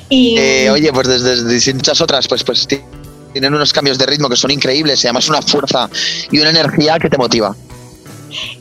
Y... 0.08 0.36
Eh, 0.38 0.70
oye, 0.70 0.92
pues 0.92 1.08
desde, 1.08 1.48
distintas 1.48 2.00
otras, 2.00 2.28
pues, 2.28 2.44
pues 2.44 2.66
tienen 3.32 3.54
unos 3.54 3.72
cambios 3.72 3.98
de 3.98 4.06
ritmo 4.06 4.28
que 4.28 4.36
son 4.36 4.50
increíbles 4.50 5.02
y 5.02 5.06
además 5.06 5.28
una 5.28 5.42
fuerza 5.42 5.88
y 6.30 6.38
una 6.38 6.50
energía 6.50 6.98
que 6.98 7.08
te 7.08 7.16
motiva. 7.16 7.54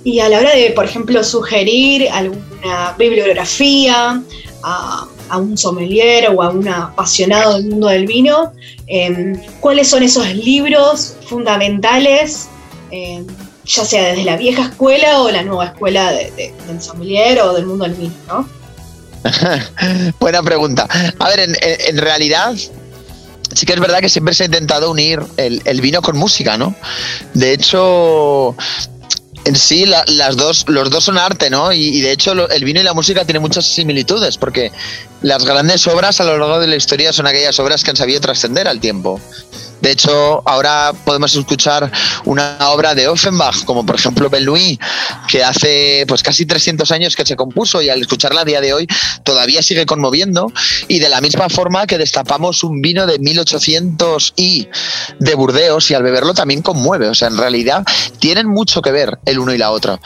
Y 0.04 0.20
a 0.20 0.30
la 0.30 0.40
hora 0.40 0.56
de, 0.56 0.72
por 0.72 0.86
ejemplo, 0.86 1.24
sugerir 1.24 2.10
alguna 2.10 2.96
bibliografía 2.98 4.22
a, 4.64 5.08
un 5.38 5.58
sommelier 5.58 6.30
o 6.30 6.42
a 6.44 6.50
un 6.50 6.68
apasionado 6.68 7.56
del 7.56 7.70
mundo 7.70 7.88
del 7.88 8.06
vino, 8.06 8.52
em, 8.88 9.40
¿cuáles 9.62 9.88
son 9.88 10.04
esos 10.04 10.28
libros 10.36 11.16
fundamentales, 11.26 12.50
em, 12.92 13.26
ya 13.64 13.86
sea 13.86 14.08
desde 14.10 14.26
la 14.26 14.36
vieja 14.36 14.64
escuela 14.64 15.22
o 15.22 15.32
la 15.32 15.44
nueva 15.44 15.68
escuela 15.68 16.12
del 16.12 16.82
sommelier 16.82 17.40
o 17.40 17.54
del 17.54 17.66
mundo 17.66 17.86
del 17.86 17.94
vino? 17.94 18.14
¿no? 18.28 18.61
Buena 20.20 20.42
pregunta. 20.44 20.88
A 21.20 21.30
ver, 21.30 21.40
en, 21.62 21.98
realidad, 21.98 22.56
sí 22.56 23.66
que 23.66 23.74
es 23.74 23.80
verdad 23.80 24.00
que 24.00 24.10
siempre 24.10 24.34
se 24.34 24.44
ha 24.44 24.46
intentado 24.48 24.92
unir 24.92 25.22
el, 25.38 25.82
vino 25.82 26.02
con 26.02 26.18
música, 26.18 26.58
¿no? 26.58 26.76
De 27.34 27.54
hecho, 27.54 28.56
en 29.46 29.56
sí, 29.56 29.86
las 29.86 30.38
dos, 30.38 30.66
los 30.68 30.90
dos 30.90 31.04
son 31.04 31.18
arte, 31.18 31.50
¿no? 31.50 31.72
Y, 31.72 32.02
de 32.02 32.12
hecho, 32.12 32.50
el 32.50 32.64
vino 32.64 32.80
y 32.80 32.84
la 32.84 32.94
música 32.94 33.26
tienen 33.26 33.42
muchas 33.42 33.66
similitudes, 33.66 34.38
porque 34.38 34.72
las 35.22 35.46
grandes 35.46 35.86
obras 35.88 36.20
a 36.22 36.24
lo 36.24 36.38
largo 36.38 36.60
de 36.60 36.68
la 36.68 36.76
historia 36.76 37.14
son 37.14 37.28
aquellas 37.28 37.60
obras 37.60 37.84
que 37.84 37.92
han 37.92 37.98
sabido 37.98 38.22
trascender 38.22 38.68
al 38.68 38.80
tiempo. 38.80 39.20
De 39.82 39.92
hecho, 39.92 40.42
ahora 40.48 40.94
podemos 41.06 41.36
escuchar 41.36 41.92
una 42.26 42.58
obra 42.70 42.96
de 42.96 43.08
Offenbach, 43.08 43.66
como 43.66 43.86
por 43.86 43.96
ejemplo 43.96 44.30
Louis, 44.42 44.78
que 45.28 45.44
hace 45.44 46.06
pues 46.08 46.24
casi 46.24 46.46
300 46.46 46.90
años 46.92 47.16
que 47.16 47.26
se 47.26 47.36
compuso 47.36 47.82
y 47.82 47.90
al 47.90 48.02
escucharla 48.02 48.42
a 48.42 48.46
día 48.46 48.62
de 48.62 48.74
hoy 48.74 48.88
todavía 49.24 49.62
sigue 49.62 49.86
conmoviendo. 49.86 50.52
Y 50.88 51.00
de 51.00 51.10
la 51.10 51.22
misma 51.22 51.50
forma 51.50 51.88
que 51.88 51.98
destapamos 51.98 52.64
un 52.64 52.82
vino 52.82 53.06
de 53.06 53.20
1800 53.20 54.34
y 54.36 54.68
de 55.20 55.36
Burdeos 55.36 55.90
y 55.92 55.94
al 55.94 56.04
beberlo 56.04 56.34
también 56.34 56.62
conmueve. 56.62 57.08
O 57.08 57.16
sea, 57.16 57.28
en 57.28 57.38
realidad 57.38 57.84
tienen 58.20 58.48
mucho 58.48 58.82
que 58.82 58.92
ver 58.92 59.20
el 59.26 59.40
uno 59.40 59.54
y 59.54 59.58
la 59.58 59.72
otra. 59.72 60.00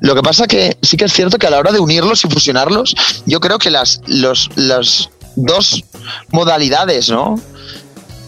Lo 0.00 0.14
que 0.14 0.22
pasa 0.22 0.46
que 0.46 0.76
sí 0.82 0.96
que 0.96 1.06
es 1.06 1.12
cierto 1.12 1.38
que 1.38 1.46
a 1.46 1.50
la 1.50 1.58
hora 1.58 1.72
de 1.72 1.80
unirlos 1.80 2.24
y 2.24 2.28
fusionarlos, 2.28 2.94
yo 3.26 3.40
creo 3.40 3.58
que 3.58 3.70
las, 3.70 4.00
los, 4.06 4.48
las 4.56 5.10
dos 5.36 5.84
modalidades, 6.30 7.08
¿no? 7.10 7.40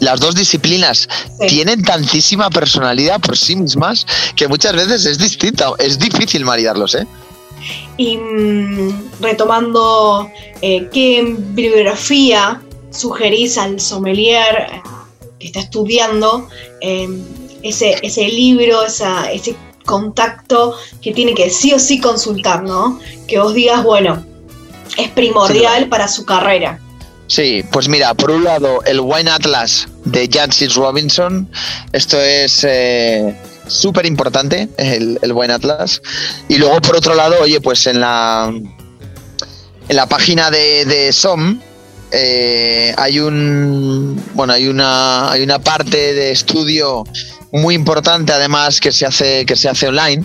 Las 0.03 0.19
dos 0.19 0.35
disciplinas 0.35 1.09
tienen 1.47 1.83
tantísima 1.83 2.51
personalidad 2.51 3.21
por 3.21 3.39
sí 3.39 3.55
mismas 3.55 4.05
que 4.35 4.49
muchas 4.49 4.73
veces 4.75 5.07
es 5.07 5.19
distinta, 5.19 5.71
es 5.79 5.97
difícil 5.97 6.45
maridarlos, 6.45 6.97
¿eh? 6.97 7.07
Y 7.97 8.17
mm, 8.17 9.21
retomando, 9.21 10.29
eh, 10.61 10.89
¿qué 10.93 11.37
bibliografía 11.39 12.61
sugerís 12.91 13.57
al 13.57 13.79
sommelier 13.79 14.67
eh, 14.73 14.83
que 15.39 15.47
está 15.47 15.61
estudiando 15.61 16.49
em, 16.81 17.23
ese, 17.63 17.97
ese 18.03 18.27
libro, 18.27 18.85
esa, 18.85 19.31
ese 19.31 19.55
contacto 19.85 20.77
que 21.01 21.13
tiene 21.13 21.33
que 21.33 21.49
sí 21.49 21.73
o 21.73 21.79
sí 21.79 22.01
consultar, 22.01 22.65
¿no? 22.65 22.99
Que 23.29 23.39
vos 23.39 23.55
digas, 23.55 23.85
bueno, 23.85 24.25
es 24.97 25.09
primordial 25.11 25.89
para 25.89 26.09
su 26.09 26.25
carrera. 26.25 26.81
Sí, 27.27 27.65
pues 27.73 27.89
mira, 27.89 28.15
por 28.15 28.31
un 28.31 28.45
lado 28.45 28.83
el 28.85 29.01
Wine 29.01 29.31
Atlas 29.31 29.89
de 30.05 30.29
Jancis 30.31 30.75
Robinson, 30.75 31.49
esto 31.93 32.21
es 32.21 32.65
eh, 32.65 33.35
súper 33.67 34.05
importante, 34.07 34.69
el, 34.77 35.19
el 35.23 35.33
Wine 35.33 35.55
Atlas. 35.55 36.03
Y 36.49 36.57
luego 36.57 36.81
por 36.81 36.97
otro 36.97 37.15
lado, 37.15 37.37
oye, 37.41 37.61
pues 37.61 37.87
en 37.87 38.01
la, 38.01 38.53
en 39.89 39.97
la 39.97 40.07
página 40.07 40.51
de, 40.51 40.85
de 40.85 41.13
SOM 41.13 41.61
eh, 42.15 42.95
hay 42.99 43.21
un 43.21 44.23
bueno 44.35 44.53
hay 44.53 44.69
una 44.69 45.33
hay 45.33 45.43
una 45.43 45.59
parte 45.61 46.13
de 46.13 46.31
estudio 46.31 47.05
muy 47.53 47.75
importante 47.75 48.33
además 48.33 48.81
que 48.81 48.91
se 48.91 49.07
hace 49.07 49.47
que 49.47 49.57
se 49.57 49.69
hace 49.69 49.89
online. 49.89 50.25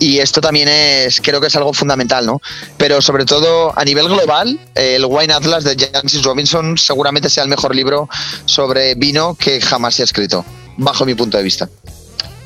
Y 0.00 0.18
esto 0.18 0.40
también 0.40 0.68
es 0.68 1.20
creo 1.20 1.40
que 1.40 1.46
es 1.46 1.56
algo 1.56 1.72
fundamental 1.72 2.26
no 2.26 2.40
pero 2.76 3.00
sobre 3.00 3.24
todo 3.24 3.72
a 3.78 3.84
nivel 3.84 4.08
global 4.08 4.58
el 4.74 5.04
Wine 5.04 5.32
Atlas 5.32 5.64
de 5.64 5.76
Jancis 5.76 6.22
Robinson 6.22 6.76
seguramente 6.76 7.28
sea 7.30 7.44
el 7.44 7.50
mejor 7.50 7.74
libro 7.74 8.08
sobre 8.46 8.94
vino 8.94 9.34
que 9.34 9.60
jamás 9.60 9.94
se 9.94 10.02
ha 10.02 10.04
escrito 10.04 10.44
bajo 10.76 11.04
mi 11.04 11.14
punto 11.14 11.36
de 11.36 11.42
vista. 11.42 11.68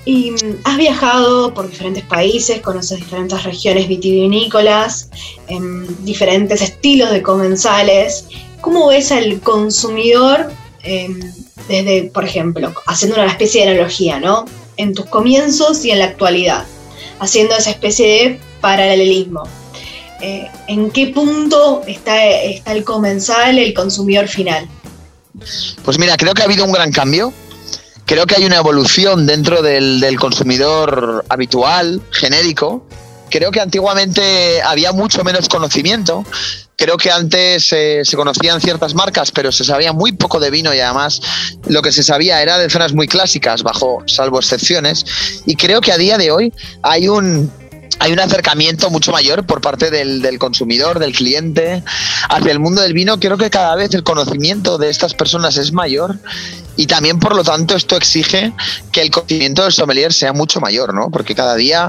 Y 0.05 0.31
mm, 0.31 0.61
has 0.65 0.77
viajado 0.77 1.53
por 1.53 1.69
diferentes 1.69 2.05
países, 2.05 2.61
conoces 2.61 2.99
diferentes 2.99 3.43
regiones 3.43 3.89
vitivinícolas, 3.89 5.11
em, 5.49 5.87
diferentes 6.05 6.63
estilos 6.63 7.11
de 7.11 7.23
comensales. 7.23 8.25
¿Cómo 8.61 8.89
ves 8.89 9.13
al 9.13 9.41
consumidor 9.41 10.51
em, 10.83 11.21
desde, 11.67 12.11
por 12.13 12.25
ejemplo, 12.25 12.73
haciendo 12.87 13.17
una 13.17 13.27
especie 13.27 13.65
de 13.65 13.73
analogía, 13.73 14.21
¿no? 14.21 14.45
en 14.79 14.95
tus 14.95 15.07
comienzos 15.07 15.85
y 15.85 15.91
en 15.91 15.99
la 15.99 16.07
actualidad, 16.07 16.65
haciendo 17.19 17.55
esa 17.55 17.71
especie 17.71 18.07
de 18.07 18.41
paralelismo. 18.63 19.43
Eh, 20.21 20.49
¿En 20.69 20.91
qué 20.91 21.09
punto 21.09 21.83
está, 21.87 22.27
está 22.27 22.73
el 22.73 22.85
comensal, 22.85 23.59
el 23.59 23.75
consumidor 23.75 24.29
final? 24.29 24.67
Pues 25.85 25.99
mira, 25.99 26.17
creo 26.17 26.33
que 26.33 26.43
ha 26.43 26.47
habido 26.47 26.65
un 26.65 26.73
gran 26.73 26.91
cambio. 26.91 27.33
Creo 28.07 28.27
que 28.27 28.37
hay 28.37 28.45
una 28.45 28.57
evolución 28.57 29.27
dentro 29.27 29.63
del, 29.63 30.01
del 30.01 30.19
consumidor 30.19 31.25
habitual, 31.29 32.01
genérico, 32.11 32.87
creo 33.31 33.51
que 33.51 33.61
antiguamente 33.61 34.63
había 34.63 34.93
mucho 34.93 35.25
menos 35.25 35.49
conocimiento. 35.49 36.25
Creo 36.77 36.97
que 36.97 37.11
antes 37.11 37.73
eh, 37.73 38.03
se 38.05 38.17
conocían 38.17 38.61
ciertas 38.61 38.95
marcas, 38.95 39.33
pero 39.33 39.51
se 39.51 39.65
sabía 39.65 39.93
muy 39.93 40.13
poco 40.13 40.39
de 40.39 40.51
vino 40.51 40.73
y 40.73 40.79
además 40.79 41.21
lo 41.67 41.83
que 41.83 41.91
se 41.91 42.03
sabía 42.05 42.41
era 42.41 42.57
de 42.57 42.71
zonas 42.71 42.93
muy 42.93 43.09
clásicas, 43.09 43.63
bajo 43.63 44.05
salvo 44.07 44.39
excepciones. 44.39 45.05
Y 45.47 45.57
creo 45.57 45.81
que 45.81 45.93
a 45.93 45.99
día 45.99 46.19
de 46.19 46.31
hoy 46.31 46.53
hay 46.83 47.09
un, 47.09 47.51
hay 47.99 48.13
un 48.13 48.21
acercamiento 48.21 48.91
mucho 48.91 49.13
mayor 49.13 49.45
por 49.45 49.61
parte 49.61 49.91
del, 49.91 50.23
del, 50.23 50.39
consumidor, 50.39 50.99
del 50.99 51.13
cliente, 51.13 51.83
hacia 52.29 52.53
el 52.53 52.61
mundo 52.61 52.83
del 52.83 52.93
vino. 52.93 53.19
Creo 53.19 53.37
que 53.37 53.51
cada 53.51 53.75
vez 53.75 53.95
el 53.95 54.03
conocimiento 54.03 54.79
de 54.79 54.91
estas 54.91 55.15
personas 55.15 55.57
es 55.57 55.73
mayor 55.73 56.19
y 56.79 56.87
también, 56.87 57.19
por 57.19 57.35
lo 57.35 57.43
tanto, 57.43 57.75
esto 57.75 57.97
exige 57.97 58.53
que 58.93 59.03
el 59.03 59.11
conocimiento 59.11 59.65
del 59.65 59.73
sommelier 59.73 60.13
sea 60.13 60.33
mucho 60.33 60.61
mayor, 60.61 60.95
¿no? 60.95 61.11
Porque 61.11 61.35
cada 61.35 61.57
día, 61.57 61.89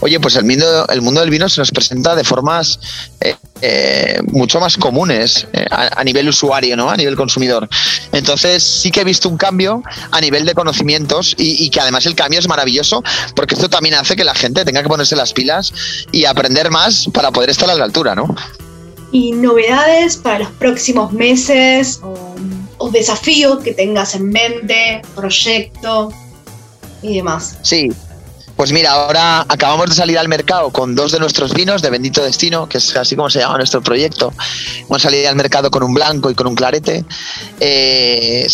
oye, 0.00 0.20
pues 0.20 0.36
el 0.36 0.44
mundo, 0.44 0.86
el 0.88 1.00
mundo 1.00 1.20
del 1.20 1.30
vino 1.30 1.48
se 1.48 1.62
nos 1.62 1.70
presenta 1.70 2.14
de 2.14 2.22
formas 2.22 2.78
eh, 3.22 3.34
eh, 3.62 4.20
mucho 4.26 4.60
más 4.60 4.76
comunes 4.76 5.46
eh, 5.54 5.64
a, 5.70 6.00
a, 6.00 6.04
nivel 6.04 6.28
usuario, 6.28 6.76
¿no? 6.76 6.90
A 6.90 6.96
nivel 6.98 7.16
consumidor. 7.16 7.66
Entonces, 8.12 8.62
sí 8.62 8.90
que 8.90 9.00
he 9.00 9.04
visto 9.04 9.30
un 9.30 9.38
cambio 9.38 9.82
a 10.10 10.20
nivel 10.20 10.44
de 10.44 10.52
conocimientos 10.52 11.34
y, 11.38 11.64
y 11.64 11.70
que 11.70 11.80
además 11.80 12.04
el 12.04 12.14
cambio 12.14 12.38
es 12.38 12.46
maravilloso 12.46 13.02
porque 13.34 13.54
esto 13.54 13.70
también 13.70 13.94
hace 13.94 14.16
que 14.16 14.24
la 14.24 14.34
gente 14.34 14.66
tenga 14.66 14.82
que 14.82 14.88
ponerse 14.90 15.16
las 15.16 15.32
pilas 15.32 15.45
y 16.12 16.24
aprender 16.24 16.70
más 16.70 17.06
para 17.12 17.30
poder 17.30 17.50
estar 17.50 17.70
a 17.70 17.74
la 17.74 17.84
altura, 17.84 18.14
¿no? 18.14 18.34
¿Y 19.12 19.32
novedades 19.32 20.16
para 20.16 20.40
los 20.40 20.50
próximos 20.50 21.12
meses? 21.12 22.00
O 22.02 22.36
o 22.78 22.90
desafío 22.90 23.58
que 23.58 23.72
tengas 23.72 24.14
en 24.14 24.30
mente, 24.30 25.02
proyecto 25.14 26.12
y 27.02 27.16
demás. 27.16 27.56
Sí, 27.62 27.90
pues 28.56 28.72
mira, 28.72 28.92
ahora 28.92 29.42
acabamos 29.48 29.90
de 29.90 29.94
salir 29.94 30.18
al 30.18 30.28
mercado 30.28 30.70
con 30.70 30.94
dos 30.94 31.12
de 31.12 31.18
nuestros 31.18 31.52
vinos 31.54 31.82
de 31.82 31.90
Bendito 31.90 32.22
Destino, 32.22 32.68
que 32.68 32.78
es 32.78 32.96
así 32.96 33.16
como 33.16 33.30
se 33.30 33.40
llama 33.40 33.58
nuestro 33.58 33.82
proyecto. 33.82 34.32
Hemos 34.80 35.02
salido 35.02 35.28
al 35.28 35.36
mercado 35.36 35.70
con 35.70 35.82
un 35.82 35.94
blanco 35.94 36.30
y 36.30 36.34
con 36.34 36.46
un 36.46 36.54
clarete. 36.54 37.04
Eh, 37.60 38.46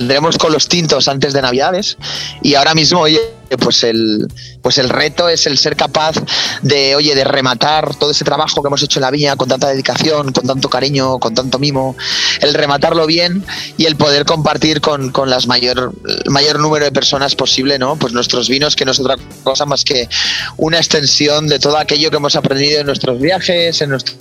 saldremos 0.00 0.38
con 0.38 0.50
los 0.50 0.66
tintos 0.66 1.08
antes 1.08 1.34
de 1.34 1.42
Navidades 1.42 1.98
y 2.40 2.54
ahora 2.54 2.74
mismo, 2.74 3.00
oye, 3.00 3.20
pues 3.58 3.84
el, 3.84 4.26
pues 4.62 4.78
el 4.78 4.88
reto 4.88 5.28
es 5.28 5.46
el 5.46 5.58
ser 5.58 5.76
capaz 5.76 6.14
de, 6.62 6.96
oye, 6.96 7.14
de 7.14 7.22
rematar 7.22 7.94
todo 7.96 8.12
ese 8.12 8.24
trabajo 8.24 8.62
que 8.62 8.68
hemos 8.68 8.82
hecho 8.82 8.98
en 8.98 9.02
la 9.02 9.10
viña 9.10 9.36
con 9.36 9.46
tanta 9.50 9.68
dedicación, 9.68 10.32
con 10.32 10.46
tanto 10.46 10.70
cariño, 10.70 11.18
con 11.18 11.34
tanto 11.34 11.58
mimo, 11.58 11.96
el 12.40 12.54
rematarlo 12.54 13.06
bien 13.06 13.44
y 13.76 13.84
el 13.84 13.96
poder 13.96 14.24
compartir 14.24 14.80
con, 14.80 15.10
con 15.10 15.28
las 15.28 15.46
mayor, 15.46 15.92
el 16.24 16.30
mayor 16.30 16.60
número 16.60 16.86
de 16.86 16.92
personas 16.92 17.34
posible, 17.34 17.78
¿no? 17.78 17.96
Pues 17.96 18.14
nuestros 18.14 18.48
vinos, 18.48 18.76
que 18.76 18.86
no 18.86 18.92
es 18.92 19.00
otra 19.00 19.16
cosa 19.42 19.66
más 19.66 19.84
que 19.84 20.08
una 20.56 20.78
extensión 20.78 21.46
de 21.46 21.58
todo 21.58 21.76
aquello 21.76 22.10
que 22.10 22.16
hemos 22.16 22.36
aprendido 22.36 22.80
en 22.80 22.86
nuestros 22.86 23.20
viajes, 23.20 23.82
en 23.82 23.90
nuestros 23.90 24.16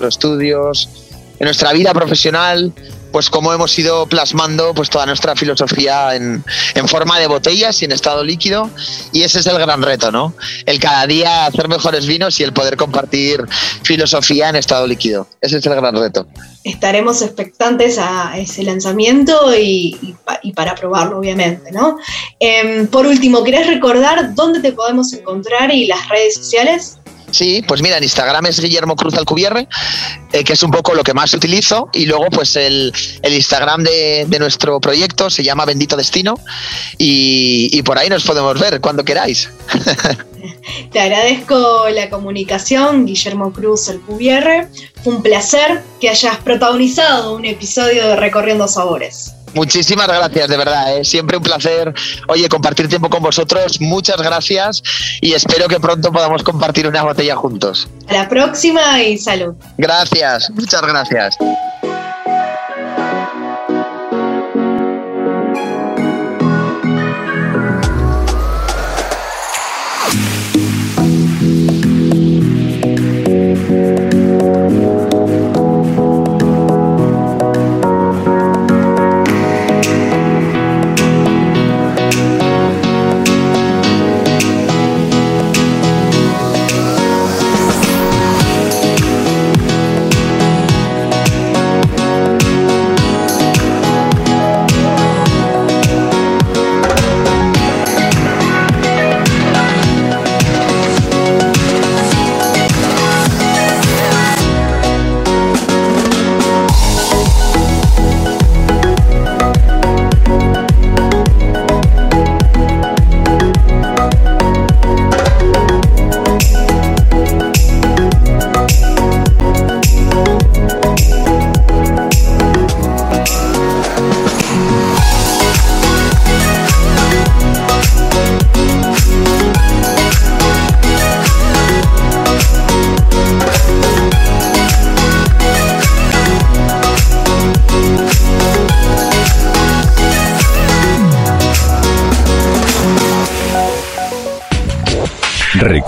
estudios, 0.00 0.88
en 1.40 1.46
nuestra 1.46 1.72
vida 1.72 1.92
profesional, 1.92 2.72
pues 3.12 3.30
cómo 3.30 3.52
hemos 3.52 3.78
ido 3.78 4.06
plasmando 4.06 4.74
pues 4.74 4.90
toda 4.90 5.06
nuestra 5.06 5.36
filosofía 5.36 6.16
en, 6.16 6.42
en, 6.74 6.88
forma 6.88 7.18
de 7.18 7.26
botellas 7.26 7.80
y 7.82 7.84
en 7.84 7.92
estado 7.92 8.24
líquido 8.24 8.70
y 9.12 9.22
ese 9.22 9.40
es 9.40 9.46
el 9.46 9.58
gran 9.58 9.82
reto, 9.82 10.10
¿no? 10.10 10.34
El 10.66 10.80
cada 10.80 11.06
día 11.06 11.46
hacer 11.46 11.68
mejores 11.68 12.06
vinos 12.06 12.40
y 12.40 12.42
el 12.42 12.52
poder 12.52 12.76
compartir 12.76 13.44
filosofía 13.82 14.48
en 14.48 14.56
estado 14.56 14.86
líquido. 14.86 15.26
Ese 15.40 15.58
es 15.58 15.66
el 15.66 15.74
gran 15.74 15.94
reto. 15.94 16.26
Estaremos 16.64 17.22
expectantes 17.22 17.98
a 17.98 18.38
ese 18.38 18.62
lanzamiento 18.62 19.54
y, 19.56 20.16
y, 20.42 20.52
para 20.52 20.74
probarlo, 20.74 21.18
obviamente, 21.18 21.72
¿no? 21.72 21.98
Eh, 22.38 22.86
por 22.90 23.06
último, 23.06 23.42
¿querés 23.42 23.66
recordar 23.66 24.34
dónde 24.34 24.60
te 24.60 24.72
podemos 24.72 25.12
encontrar 25.12 25.72
y 25.72 25.86
las 25.86 26.08
redes 26.08 26.34
sociales? 26.36 26.98
Sí, 27.32 27.64
pues 27.66 27.82
mira, 27.82 27.96
en 27.96 28.04
Instagram 28.04 28.46
es 28.46 28.60
Guillermo 28.60 28.94
Cruz 28.94 29.14
Alcubierre, 29.14 29.66
eh, 30.32 30.44
que 30.44 30.52
es 30.52 30.62
un 30.62 30.70
poco 30.70 30.94
lo 30.94 31.02
que 31.02 31.14
más 31.14 31.32
utilizo, 31.32 31.88
y 31.92 32.04
luego 32.04 32.26
pues 32.30 32.56
el, 32.56 32.92
el 33.22 33.34
Instagram 33.34 33.82
de, 33.82 34.26
de, 34.28 34.38
nuestro 34.38 34.78
proyecto 34.80 35.30
se 35.30 35.42
llama 35.42 35.64
Bendito 35.64 35.96
Destino, 35.96 36.34
y, 36.98 37.82
por 37.82 37.98
ahí 37.98 38.08
nos 38.08 38.24
podemos 38.24 38.60
ver 38.60 38.80
cuando 38.80 39.04
queráis. 39.04 39.48
Te 40.92 41.00
agradezco 41.00 41.88
la 41.90 42.10
comunicación, 42.10 43.06
Guillermo 43.06 43.52
Cruz 43.52 43.88
Alcubierre. 43.88 44.68
Fue 45.02 45.14
un 45.14 45.22
placer 45.22 45.82
que 46.00 46.10
hayas 46.10 46.36
protagonizado 46.38 47.34
un 47.34 47.44
episodio 47.44 48.06
de 48.08 48.16
Recorriendo 48.16 48.68
Sabores. 48.68 49.32
Muchísimas 49.54 50.08
gracias, 50.08 50.48
de 50.48 50.56
verdad. 50.56 50.96
¿eh? 50.96 51.04
Siempre 51.04 51.36
un 51.36 51.42
placer, 51.42 51.92
oye, 52.28 52.48
compartir 52.48 52.88
tiempo 52.88 53.10
con 53.10 53.22
vosotros. 53.22 53.80
Muchas 53.80 54.16
gracias 54.16 54.82
y 55.20 55.32
espero 55.34 55.68
que 55.68 55.78
pronto 55.80 56.12
podamos 56.12 56.42
compartir 56.42 56.86
una 56.86 57.02
botella 57.02 57.36
juntos. 57.36 57.88
A 58.08 58.14
la 58.14 58.28
próxima 58.28 59.02
y 59.02 59.18
salud. 59.18 59.54
Gracias, 59.76 60.50
muchas 60.50 60.82
gracias. 60.82 61.36